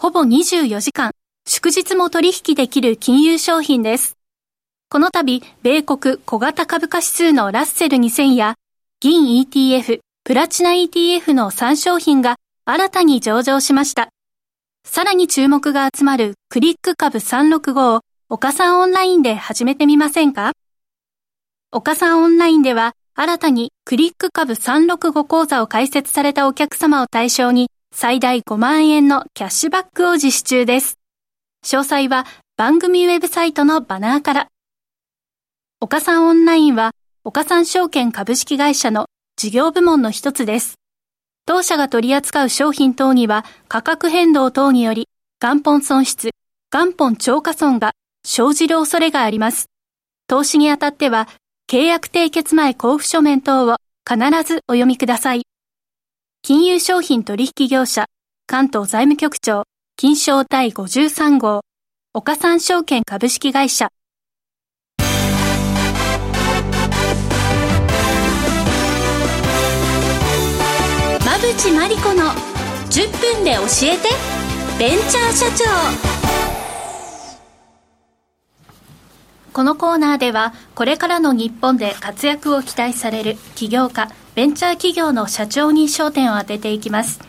[0.00, 1.10] ほぼ24時間、
[1.48, 4.16] 祝日も取引できる金融商品です。
[4.88, 8.54] この度、米国小型株価指数のラッセル2000や
[9.00, 14.10] 銀 ETF、プラチナ ETF の3商品が新たに上場しました。
[14.90, 20.52] さらに注目が集まるクリック株365を岡さんオンラインで始めてみませんか？
[21.70, 30.98] 岡さんオンラインでは新たにクリック株365講座を開設されたお客様を対象に最大5万円のキャッシュバックを実施中です。
[31.66, 32.24] 詳細は
[32.56, 34.48] 番組ウェブサイトのバナーから。
[35.80, 36.92] 岡さんオンラインは
[37.24, 39.04] 岡さん証券株式会社の
[39.36, 40.76] 事業部門の一つです。
[41.48, 45.08] 当社が取り扱う商品等には価格変動等により
[45.40, 46.32] 元本損失、
[46.70, 49.70] 元本超過損が生じる恐れがあります。
[50.26, 51.26] 投資にあたっては
[51.66, 55.44] 契約締結前交付書面等を必ずお読みください。
[56.42, 58.04] 金融商品取引業者
[58.46, 59.64] 関東財務局長
[59.96, 61.62] 金賞第53号
[62.12, 63.88] 岡三証券株式会社
[71.38, 72.24] 馬淵真理子の
[72.90, 74.08] 10分で教えて
[74.76, 75.64] ベンチャー社長。
[79.52, 87.20] このコーナーではこれからの日本で活躍を期待される起業家ベンチャー企業の社長に焦点を当てていきます。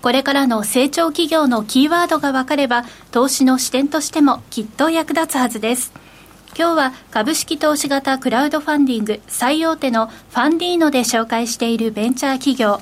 [0.00, 5.92] これからの成長企業のキーワードが分かれば投資の視点としてもきっと役立つはずです。
[6.56, 12.78] 今日は株式投資型クラウドファンディング最大手のファンディーノで紹介しているベンチャー企業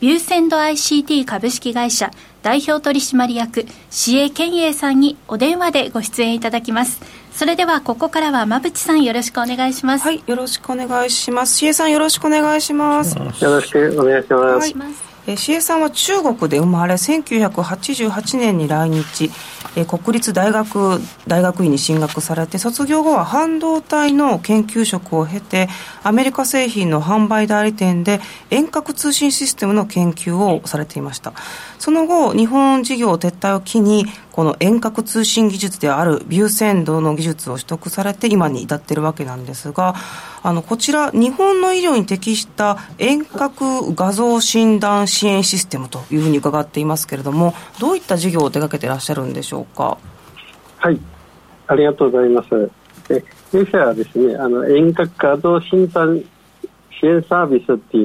[0.00, 2.10] ビューセンド ICT 株式会社
[2.42, 7.00] 代表取締役、市営健英さんにお電話でご出演いただきます。
[7.32, 10.04] それではここからは馬淵さんよろしくお願いします。
[10.04, 11.56] はい、よろしくお願いします。
[11.56, 13.16] 市営さんよろしくお願いします。
[13.18, 14.30] よろしくお願いし
[14.76, 15.02] ます。
[15.04, 19.30] はいえー、シエさんは中国で生まれ1988年に来日、
[19.76, 25.68] えー、国立大学大学院に進学されて卒業後は半導体の研究職を経て
[26.02, 31.32] アメリカ製品の販売代理店で遠隔通信システムの研究をされていました。
[31.78, 39.94] その後日本事業撤退を機にこの遠隔通信技術であるビューセンドの技術を取得されて今に至っているわけなんですが
[40.42, 49.98] あのこちら日本の医療に適した遠隔画像診断支援システムというふうに伺っていますけれどもどういった事業を手掛けていらっしゃるんでしょうか？
[50.78, 51.00] はい。
[51.68, 52.70] ありがとうございます。
[53.10, 56.22] え弊社はですねあの遠隔画像診断
[57.00, 57.96] 支援サービスって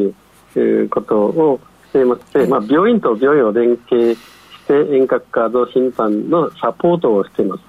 [0.60, 1.60] いうことを
[1.92, 4.20] していまして、まあ、病院と病院を連携し
[4.68, 7.64] て遠隔画像診断のサポートをしています、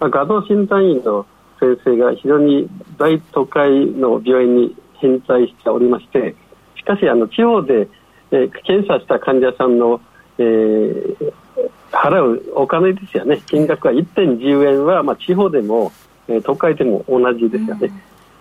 [0.00, 1.26] まあ、画像診断員の
[1.58, 6.36] 先生が非常に大都会の病院に偏在しておりまして
[6.76, 7.88] しかしあの地方で、
[8.30, 10.00] えー、検査した患者さんの、
[10.38, 11.32] えー、
[11.90, 13.40] 払うお金ですよね。
[13.46, 15.92] 金額は1.10円は、まあ、地方でも、
[16.28, 17.92] えー、都会でも同じですよね、うん、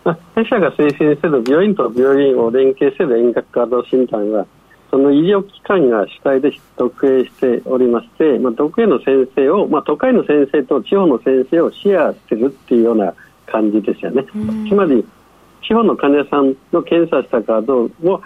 [0.04, 4.46] まあ、弊社が推薦する病院と病院を連携する遠隔画像診断は
[4.94, 13.16] その医療機関が主体で特営しておりまして、まあ、独営の先生を、まあ、都会の先生と地方の先生をシェアしてるっていうような
[13.48, 14.24] 感じですよね。
[14.70, 15.04] つまり
[15.64, 18.22] 地方の患者さんの検査した画像を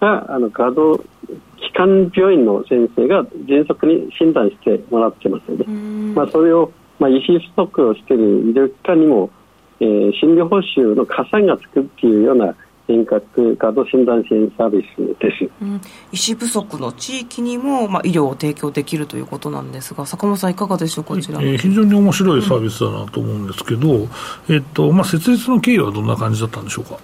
[0.00, 5.64] があの画像機関病院の先生が迅速に診断してもらってますよね。
[6.12, 9.30] まあ、それを、まあ、医師不足をしている医療機関にも、
[9.80, 12.54] えー、診療報酬の加算がつくっていうような
[12.92, 15.80] 遠隔画像診断支援サービスです、うん、
[16.12, 24.08] 医師不足の地域にも、まあ、医療を提供できるということなんですが坂本さんいかがでしょうこちら、えー、非常に面白いサービスだなと思うんですけど、うん、
[24.48, 26.98] えっとまあ、設立の経緯はどんな感じだったんでしょうか？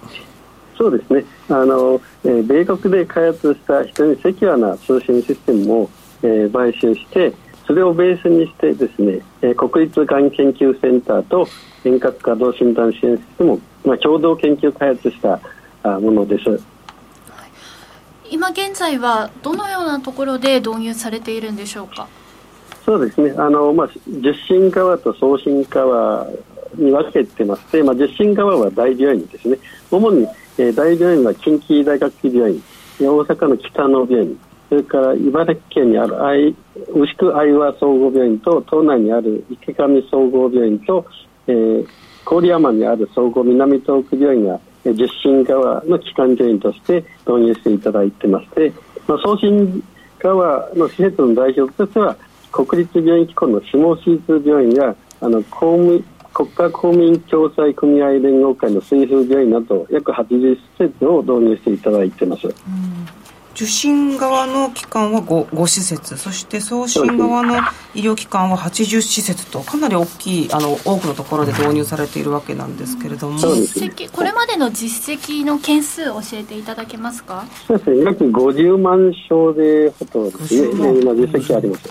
[0.77, 1.25] そうですね。
[1.49, 5.89] あの、えー、米国で開発した非常にセキュアな通信システムを、
[6.23, 7.33] えー、買収して
[7.67, 11.45] それをベースにしてですね、えー、国立がん研究センターと
[11.83, 15.39] 遠隔画像診断支援システムを、まあ、共同研究開発した
[15.83, 16.61] ものです。
[18.31, 22.07] 今現在はどのようなところで導入されているんでしょうか？
[22.85, 23.33] そうですね。
[23.37, 26.27] あのまあ受診側と送信側
[26.75, 29.57] に分けてまして、まあ受診側は大病院ですね。
[29.89, 30.27] 主に、
[30.57, 32.63] えー、大病院は近畿大学病院、
[32.99, 36.55] 大阪の北野病院、それから茨城県にある愛
[36.93, 41.05] 牛久愛和総合病院と島内にある池上総合病院と、
[41.47, 41.87] えー、
[42.25, 48.71] 郡山にある総合南東区病院が受信側の機関病院として導入していただいてまして、
[49.07, 49.83] まあ、送信
[50.19, 52.15] 側の施設の代表としては
[52.51, 53.69] 国立病院機構の下
[54.03, 56.03] シーズ病院やあの公務
[56.33, 63.18] 国家公務員共済組合連合会の水風病院など約80施設を導入していただいてます、うん
[63.59, 66.15] 受診側の機関は 5, 5施設。
[66.15, 67.57] そして送信側の
[67.93, 77.43] 医療機関は80施設とかなり大きいあの多くのところで導入されているわけなんですけれども、実績これまでの実績の件数教えていただけますか？
[77.67, 78.03] そうですね。
[78.05, 80.73] 約50万床でほとです。
[80.75, 81.89] ね今実績あります。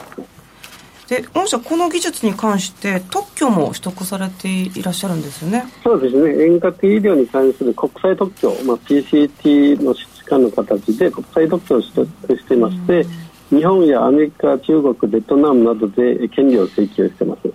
[1.06, 5.66] で御社この技術に関して特許も取得されていらっしゃるんですよね。
[5.82, 6.46] そうですね。
[6.46, 9.94] 遠隔医療に関する国際特許、まあ、PCT の
[10.36, 13.06] の形で国際特許を取得していまして、
[13.50, 17.52] 日本やアメリカ中国ベトナムなどで権利を請求しています、うん、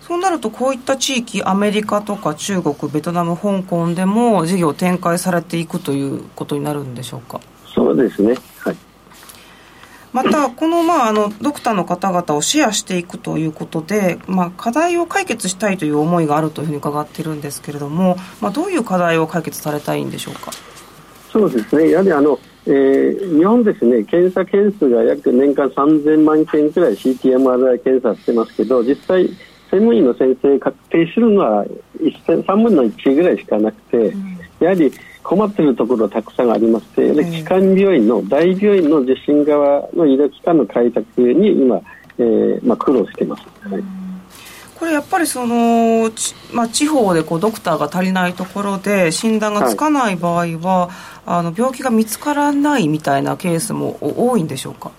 [0.00, 7.42] そうなるとこういった地域アメリカとか中国ベトナム香港でも事業を展開されていくということになるんでしょうか？
[7.74, 8.34] そうですね。
[8.60, 8.76] はい。
[10.14, 20.52] またこの,、まあ、あのドクターの方々をシェアしていくということで、まあ、課題を解決したいという思いがあるというふうに伺っているんですけれども、まあ、どういう課題を解決されたいんでしょうか？
[21.32, 21.90] そうですね。
[21.90, 29.28] やはりあの、えー、日本ですね検査件数が約年間3000万件くらい CTMRI 検査してますけど実際
[29.70, 31.64] 専門医の先生確定するのは
[31.98, 41.80] 3分の1ぐらいしかなくて、うん、やはり困っているところたくさんありまして、えー、基幹病院の大病院の受診側の医療機関の開拓に今、
[42.18, 43.42] えーまあ、苦労しています。
[43.66, 44.11] はい
[44.82, 46.10] これやっぱりその、
[46.52, 50.90] まあ、地方でこうドクターが足りないところで診断がつかない場合は、はい、
[51.24, 54.90] あの病気が見つからないみたいなケースも多いんでしょうか？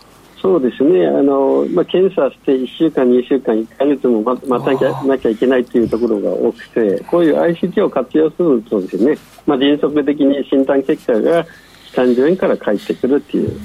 [0.42, 1.06] そうですね。
[1.06, 11.44] あの、まあ、検査して1週間、2週間、1か月も待たなきゃいけないというところが多くてこういう ICT を活用するとですね、まあ、迅速的に診断結果が
[11.88, 13.60] 機関病院から返ってくるっていう。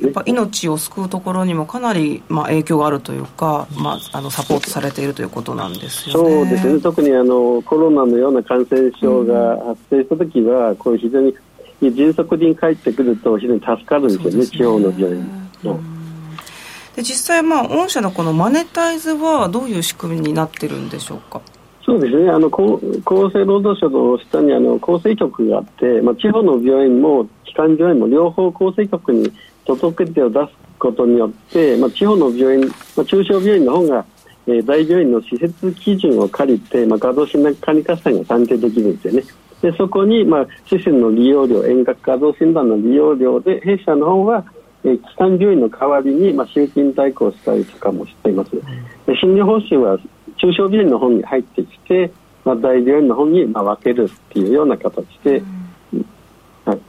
[0.00, 6.30] やっぱ命を救うところにもかなり、まあ、影響があるというか、まあ、あのサポートされているということなんですよね。
[6.30, 11.34] そうですね特にあのコロナのような感染症が発生した時は、こう非常に
[11.80, 15.42] 迅速に帰ってくると非常に助かるんですよね、ね地方の病院。
[16.96, 21.40] で実際、まあ、御社のこのマネタイズはどういう仕組みになってるんでしょうか？
[21.84, 29.32] そうですねあの厚生労働省の下にあの厚生局があって、まあ、地方の病院も基幹病院も両方厚生局に
[29.64, 32.66] 届け出を出すことによって、まあ、地方の病院、
[32.96, 34.04] まあ、中小病院の方が、
[34.46, 39.24] えー、大病院の施設基準を借りて、まあ、稼働診断管理合算が算定できるんですよね。
[39.60, 44.44] でそこに、まあ、システムの利用料遠隔稼働診断の利用料で弊社の方は
[44.84, 48.50] えー、基幹病院の代わりに、まあ、集金代行したりとかもしています、
[49.06, 49.98] で診療報酬は
[50.38, 52.12] 中小病院の方に入ってきて、
[52.44, 55.42] まあ、大病院の方にまあ分けるっていうような形で、
[55.92, 56.06] うん、
[56.64, 56.80] はい、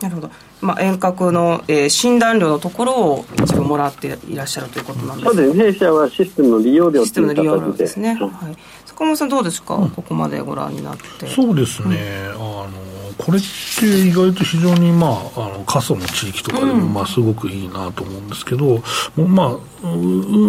[0.00, 5.64] なるほど、まあ、遠隔の、えー、診断料のところを一部もらっていらっしゃるということなんですそうですね。
[5.72, 8.56] 弊社はシステムの利用料システムの利用料ですね、はい、
[8.98, 11.28] 坂本さんどうですか、うん、ここまでご覧になって。
[11.28, 11.96] そうですね、
[12.30, 12.70] うん、あの
[13.16, 18.82] これって意外と非常に、まあ、あの過疎の地域とかでも、まあ、すごくいいなと思うんですけど、
[19.16, 19.56] うん、まあ、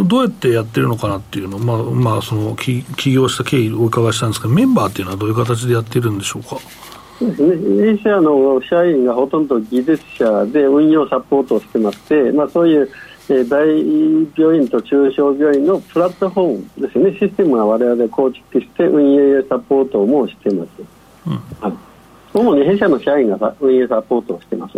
[0.07, 6.57] どうやってやってるのかなっていうのを、まあまあ、その起業した経緯をお伺いしたんですけど、メンバーっていうのはどういう形でやってるんでしょうか？
[7.19, 9.47] そうですね、A 社の社員がほとん。
[9.47, 12.89] ど技術者で運用サポートをしてまして、まあ、そういう
[13.33, 13.67] え大
[14.37, 20.69] 病院と中小病院のプラットフォームですね、システムは我々構築して運営サポートもしています。
[21.27, 21.73] うんはい
[22.31, 24.77] 主に弊社の社員が運営サポートをしています。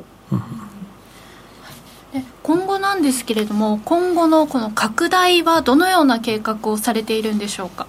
[2.42, 7.88] 今後なんですけれども、今後のこの拡大はどのような計画をされているんでしょうか？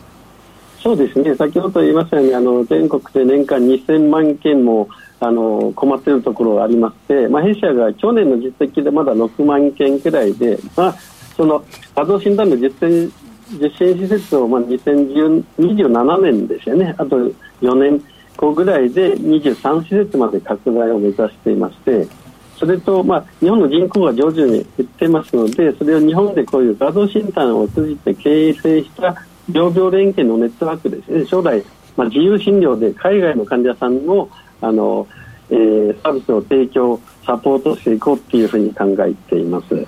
[0.82, 4.88] そうですね、先ほど言いましたように、あの全国で年間2000万件も
[5.22, 10.96] あの困っているところがありまして、まあ、弊社が去年の実績でまだ6万件くらいで、まあ、
[11.36, 11.60] その
[11.94, 13.12] 稼働診断の実践
[13.52, 17.18] 実践施設をまあ2027年ですよね、あと
[17.60, 18.02] 4年
[18.36, 22.08] 個ぐらいで23施設まで拡大を目指していまして
[22.58, 31.26] それと、まあ、日本の人口が徐々に減ってますのでそれを日本でこういう画像診断を通じて形成した病病連携のネットワークですね。
[31.26, 31.64] 将来、
[31.96, 34.30] まあ、自由診療で海外の患者さんも
[34.62, 35.06] あの、
[35.50, 39.86] えー、サービスを提供サポートしていこうというふうに考えています。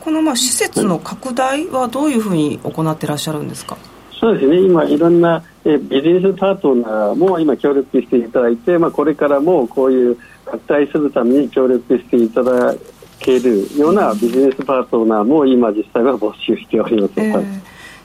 [0.00, 3.78] このまあ施設の拡大はどういうふうに行っていらっしゃるんですか？
[4.18, 4.60] そうですね。
[4.60, 12.74] 今いろんなえビジネスパートナーも今協力していただいて、まあ、これからもこういう拡大するために協力していただ
[13.18, 17.12] けるようなビジネスパートナーも今実際は募集しております。
[17.16, 17.60] えー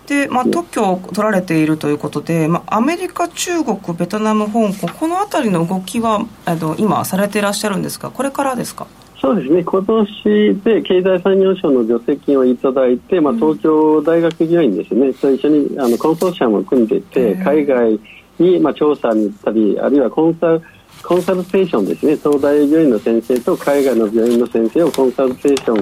[0.08, 8.12] でまあ、特許を取られているということで、まあ、アメリカ、中国、ベトナム、香港この辺りの動きはあの今されていらっしゃるんですか？
[8.12, 8.88] これからですか？
[9.20, 18.00] そうですね、今年で経済産業省の助成金をいただいて、まあ、東京大学病院ですね、と一緒にあのコンソーシアムを組んでいて、海外
[18.38, 20.62] にまあ調査に行ったり、あるいはコンサル
[21.02, 25.74] コンサルテーションですね、東大病院の先生と海外の病院の先生をコンサルテーショ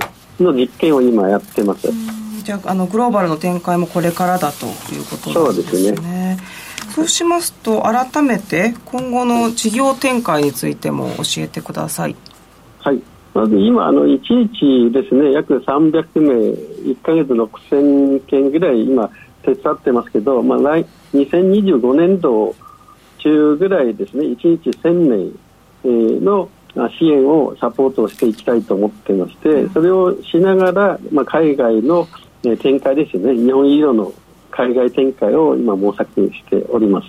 [0.41, 2.22] ンの実験を今やってます。
[2.43, 5.33] じゃああのグローバルの展開もこれからだということですね。
[5.33, 6.37] そうですね
[6.93, 12.15] そうしますと改めて今後の事業展開についても教えてください。
[12.79, 13.01] はい。
[13.33, 16.33] まず今、あの、いちいちですね、約300名、
[16.91, 19.09] 1か月6000件ぐらい今、
[19.41, 22.55] 手伝ってますけど、まあ、来、2025年度
[23.17, 25.33] 中ぐらいですね、1日1000
[25.83, 26.47] 名の
[26.99, 32.07] 支援をサポートしていきたいと思ってまして、それをしながら、まあ、海外の
[32.57, 34.13] 展開ですね、日本医療の
[34.51, 37.07] 海外展開を今模索しております。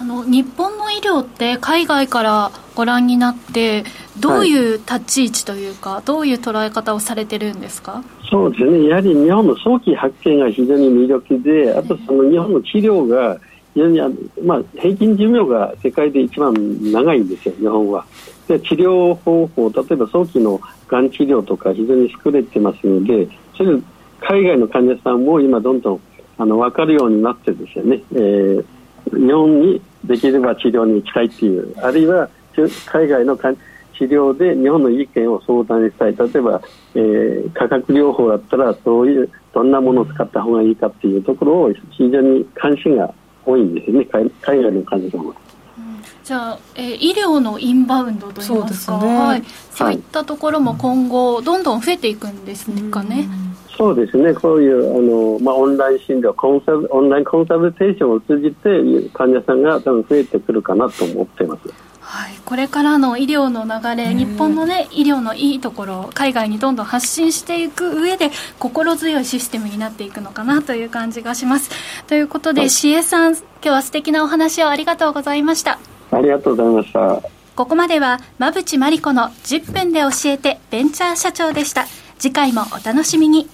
[0.00, 3.82] あの日本の医療って海外からご覧になって
[4.20, 8.04] どういう立ち位置というか、はい、どういう捉え方をされてるんですか？
[8.30, 8.86] そうですね。
[8.86, 13.40] やはり日本の早期発見が非常に魅力であとその日本の治療が
[13.74, 14.14] 非常にあの、
[14.44, 16.54] まあ、平均寿命が世界で一番
[16.92, 18.06] 長いんですよ日本は。
[18.48, 23.78] で治療方法例えば早期のがん治療とか非常に優れてますのでそれ
[24.20, 26.00] 海外の患者さんも今どんどん
[26.38, 28.64] あの分かるようになってですよね、えー、
[29.10, 32.28] 日本にできれば治療に行きたいっていうあるいは
[32.86, 36.16] 海外の治療で日本の意見を相談したい。
[36.16, 36.62] 例えば、
[36.94, 43.12] えー、化学療法だったらどういうどんなものを使った方がいいかっていうところを非常に関心が
[43.44, 44.06] 多いんですよね。
[44.06, 44.30] 海
[44.62, 45.34] 外の患者さんは。
[46.28, 53.26] じゃあ、えー、医療のインバウンドといいますかそう、ねはい、そういったところも今後どんどん増えていくんですかね。
[53.78, 61.72] そうですね、こういうあの、まあ、オンライン診療コンサル、オンラインコンサルテーションを通じて、患者さんが多分増えてくるかなと思っています。
[62.00, 71.70] はい、これからの医療の流れ、日本の、ね、医療のいいところ、海外にどんどん発信していく上で、心強いシステムになっていくのかなという感じがします。
[72.06, 75.78] ということで、し、は、え、さん、今日は素敵なお話をありがとうございました。
[76.10, 77.22] ありがとうございました。
[77.54, 81.86] ここまでは、馬淵真理子の10分で教えてベンチャー社長でした。
[82.18, 83.48] 次回もお楽しみに。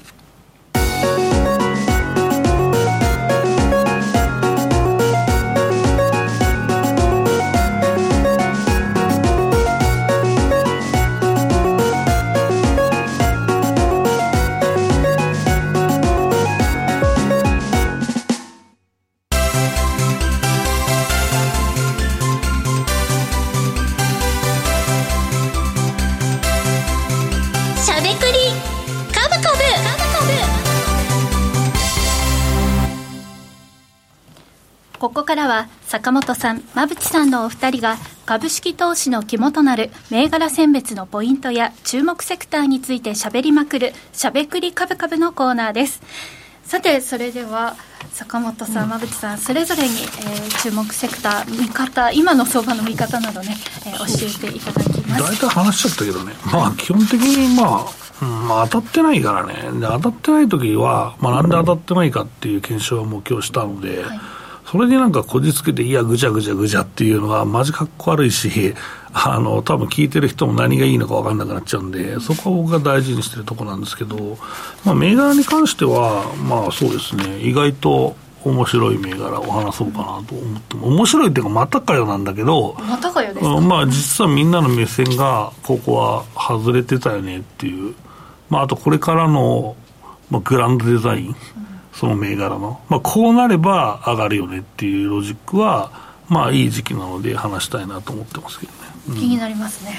[35.15, 46.03] ここからは坂本さん、馬淵さんのお二人が株式投資の肝となる銘柄選別のポイントや注目セクターについてしゃべりまくるしゃべくり株株のコーナーです。
[46.65, 47.77] さて、それでは
[48.11, 53.57] 坂本さん、馬淵さん、それぞれに、えー、注目セクター、見方、今の相場の見方などね、
[53.87, 55.23] えー、教えていただきます。
[55.23, 57.87] 大体話しちゃったけどね、まあ基本的にまあ、
[58.21, 64.21] うん、まあ当たってないからね、で当たってない時は、まあなんで当たってないかっていう検証はもう今日したので、はい
[64.75, 68.75] それになんかこじつけて、いや、ぐちゃぐちゃぐちゃっていうのは、マジかっこ悪いし、
[69.13, 74.37] あの、多分聞いてる人も何がいいのか分かんなくなっちゃうんで、そこは僕が大事にしてるところなんですけど、
[74.85, 87.95] まあ、銘柄に関しては、まあそうですね、意外と面白い銘柄を話そうかなと思っても、面白いっていうか、またかよなんだけど、またかよですか、まあ実はみんなの目線が、ここは外れてたよねっていう、
[88.51, 89.77] まああとこれからの、
[90.31, 91.37] まあ、グランドデザイン、
[91.95, 95.91] その銘柄の、まあ、こうなれば上がるよねっていうロジックは、
[96.29, 98.79] まあ、いい時期なので話したいなと思ってますけどね、
[99.09, 99.93] うん、気になりますね、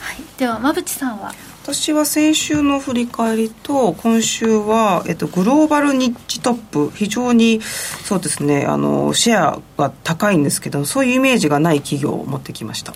[0.00, 1.32] はい、では馬淵さんは？
[1.64, 6.90] 私は先週の振り返りと今週は、えっと、グローバルニッチトップ。
[6.90, 12.92] 非常にそうですねあのシェアが高いんですけどそういうイメージがない企業を持ってきました。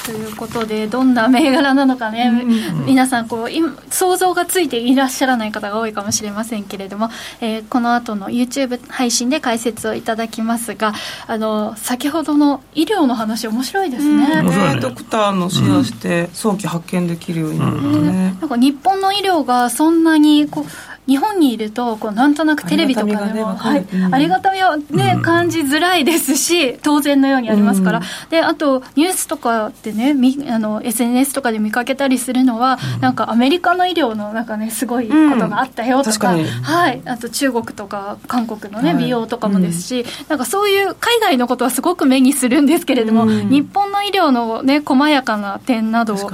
[0.00, 10.94] はいということでどんな銘柄なのかね、うん、皆さんこう今想像がついていらっしゃらない方が多いかもしれませんけれども、えー、この後の YouTube 配信で解説をいただきますが
[11.26, 14.40] あの先ほどの医療の話面白いですね。
[14.40, 14.48] うん。
[14.48, 20.64] ね、ドクターのシェアして早期発見できるようになってね、なんか日本の医療がそんなにこう
[21.06, 39.04] 日本にいるとこうなんとなくテレビとかでもありがたみを、ね感じづらいですし当然のようにありますから、であとニュースとかでねみあの SNS とかで見かけたりするのは、なんかアメリカの医療のなんかねすごいことがあったよとか,、はい、あと中国とか韓国のね、はい。
[39.04, 43.48] 美容とかもですし、なんかそういう海外のことはすごく目にするんですけれども、うん。
[43.48, 46.30] 日本の医療のね細やかな点などを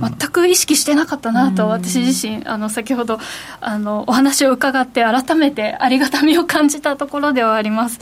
[0.00, 3.18] 全く意識してなかったなと、私自身あの先ほど
[3.60, 7.98] あのお話を伺って改めてありがたみを感じたところではあります。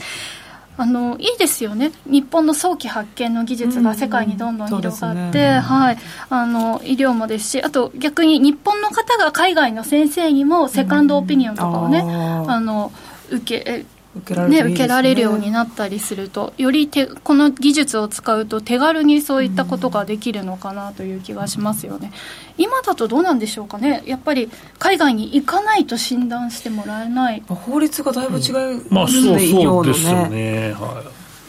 [0.79, 1.91] あのいいですよね。
[2.05, 5.97] 日本の早期発見の技術が世界にどんどん広がって、ねはい、
[6.29, 12.51] あの医療もですしあと逆に日本の方が海外の先生にもセカンドオピニオンとかをね、あー。
[12.51, 12.91] あの
[13.31, 13.85] 受けえ
[14.17, 22.11] 受けられるね、受けられるようになったりするとより手この技術を使うと手軽にそういったことができるのかなという気がしますよね、
[22.57, 24.03] 今だとどうなんでしょうかね。
[24.05, 24.49] やっぱり
[24.79, 27.43] 海外に行かないと診断してもらえない。
[27.47, 30.73] 法律がだいぶ違う、まあそう医療のそうですよね。
[30.73, 31.03] は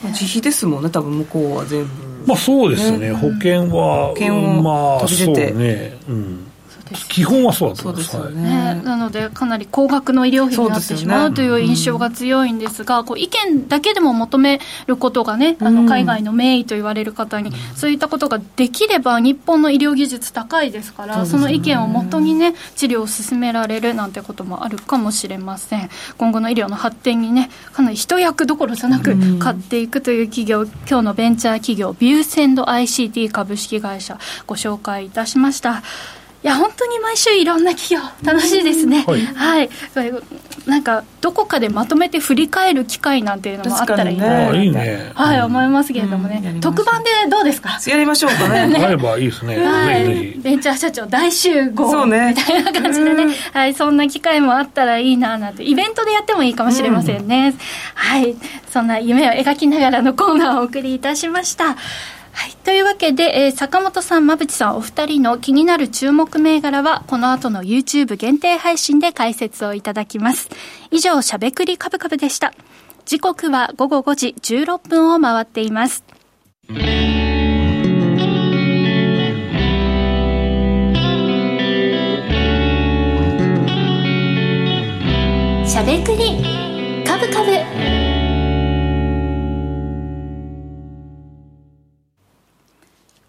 [0.05, 0.07] い。
[0.09, 0.91] 自費ですもんね。
[0.91, 1.91] 多分向こうは全部。
[2.27, 6.48] まあそうですね、保険は、保険をまあそうね、うん、
[7.09, 8.11] 基本はそうだとそうで思います。
[8.11, 8.17] す。
[8.17, 8.75] はいよね。
[8.75, 15.87] ね、なのでかなり高額の医療費になってしまうという印象が強いんですが、こう意見だけでも求めることがね、あうん。
[15.87, 25.91] の海外の名医と言われる方に、そういったことができれば、日本の医療技術高いですから、その意見をもとにね、治療を進められるなんてこともあるかもしれません。
[26.17, 29.39] 今後の医療の発展にね、かなり一役どころじゃなく、うん。
[29.39, 35.83] 買っていくという企業、今日のベンチャー企業、ビューセンド ICT 株式会社、ご紹介いたしました。
[36.45, 39.27] いや本当に毎週いろんな企業楽しいですね、はい。
[39.27, 39.71] はい、
[40.67, 45.11] なんかどこかでまとめて振り返る機会なんていうのもあったらいいな、確かああにいいね。
[45.15, 46.61] はい、思いますけれどもね、うん。
[46.61, 47.81] 特番でどうですか？
[47.89, 48.77] やりましょうかね。
[48.85, 49.59] あればいいですね。
[49.59, 50.39] はい、ぜひぜひ。
[50.39, 51.91] ベンチャー社長大集合。
[51.91, 52.33] そうね。
[52.37, 57.55] みたいな感じでね、はい、そんな機会もあったらいいななんてイベントでやってもいいかもしれませんね、
[57.95, 58.37] はい。
[58.71, 61.77] そんな夢を描きながらのコーナーをお送りいたしました
[62.39, 70.49] はい、というわけで、えー坂本さん、馬淵さんお二人の気になる注目銘柄はこの後の YouTube 限定配信で解説をいただきます。
[70.93, 72.55] 以上しゃべくりカブカブでした。
[73.07, 76.05] 時刻は午後5時16分を回っています。
[85.67, 88.08] しゃべくりカブカブ。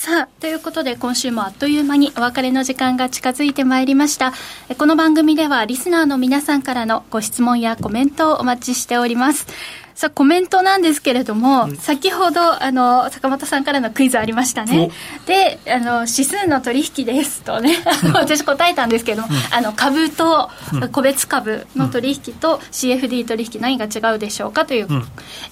[0.00, 4.32] さあ、ということで今週もあっという間にお別れの時間が近づいてまいりました。
[4.70, 9.46] えこの番組ではリスナーの皆さんからのご質問やコメントをお待ちしております。
[9.94, 14.90] さあ、コメントなんですけれども、先ほど、あの、坂本さんからのクイズありましたね。
[15.26, 17.76] で、あの、指数の取引ですとね、
[18.14, 20.48] 私答えたんですけども、あの、株と
[20.92, 24.88] 個別株の取引と CFD 取引何が違うでしょうかという、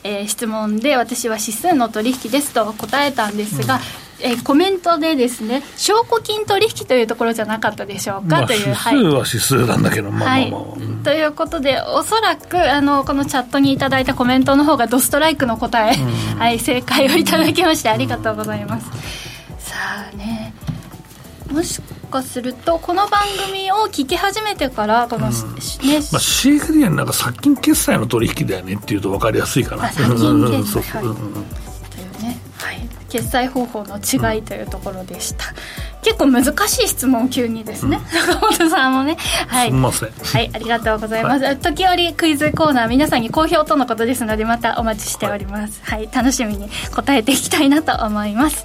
[0.05, 3.81] えー質問で、私は指数の取引ですと答えたんですが、
[4.21, 10.61] えーコメントでですね証拠金取引というところじゃなかったでしょうか、まあという、指数は指数なんだけど、まあまあまあ。
[10.77, 15.95] うんということでおそらくあのこのチャットにいただいたコメントの方がドストライクの答え、
[16.37, 18.87] はい、正解をいただきましてありがとうございます。
[19.59, 19.77] さ
[20.13, 20.53] あね。
[21.51, 25.47] もしかするとこの番組を聞き始めてからこの、し
[25.87, 29.85] ねまあ、CFD はなんか殺金決済の取引だよねっていうと分かりやすいかな。
[29.85, 30.93] あ殺金 うん決済
[33.09, 35.47] 決済方法の違いというところでした、
[36.03, 39.17] 結構難しい質問急にですね、坂本さんもね
[39.49, 39.73] はい。
[39.73, 41.57] はい、ありがとうございます。
[41.57, 45.81] 時折クイズコーナー皆さんに好評とのことですのでまたお待ちしております。
[45.85, 48.65] はい、楽しみに答えていきたいなと思います。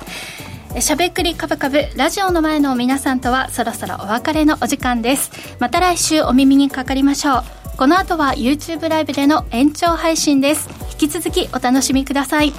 [0.76, 5.32] えしゃべくりカブカブラジオの前の皆さんとはそろそろお別れのお時間です。
[5.60, 7.44] また来週お耳にかかりましょう。
[7.78, 10.70] この後は YouTube ライブでの延長配信です。
[10.92, 12.54] 引き続きお楽しみください。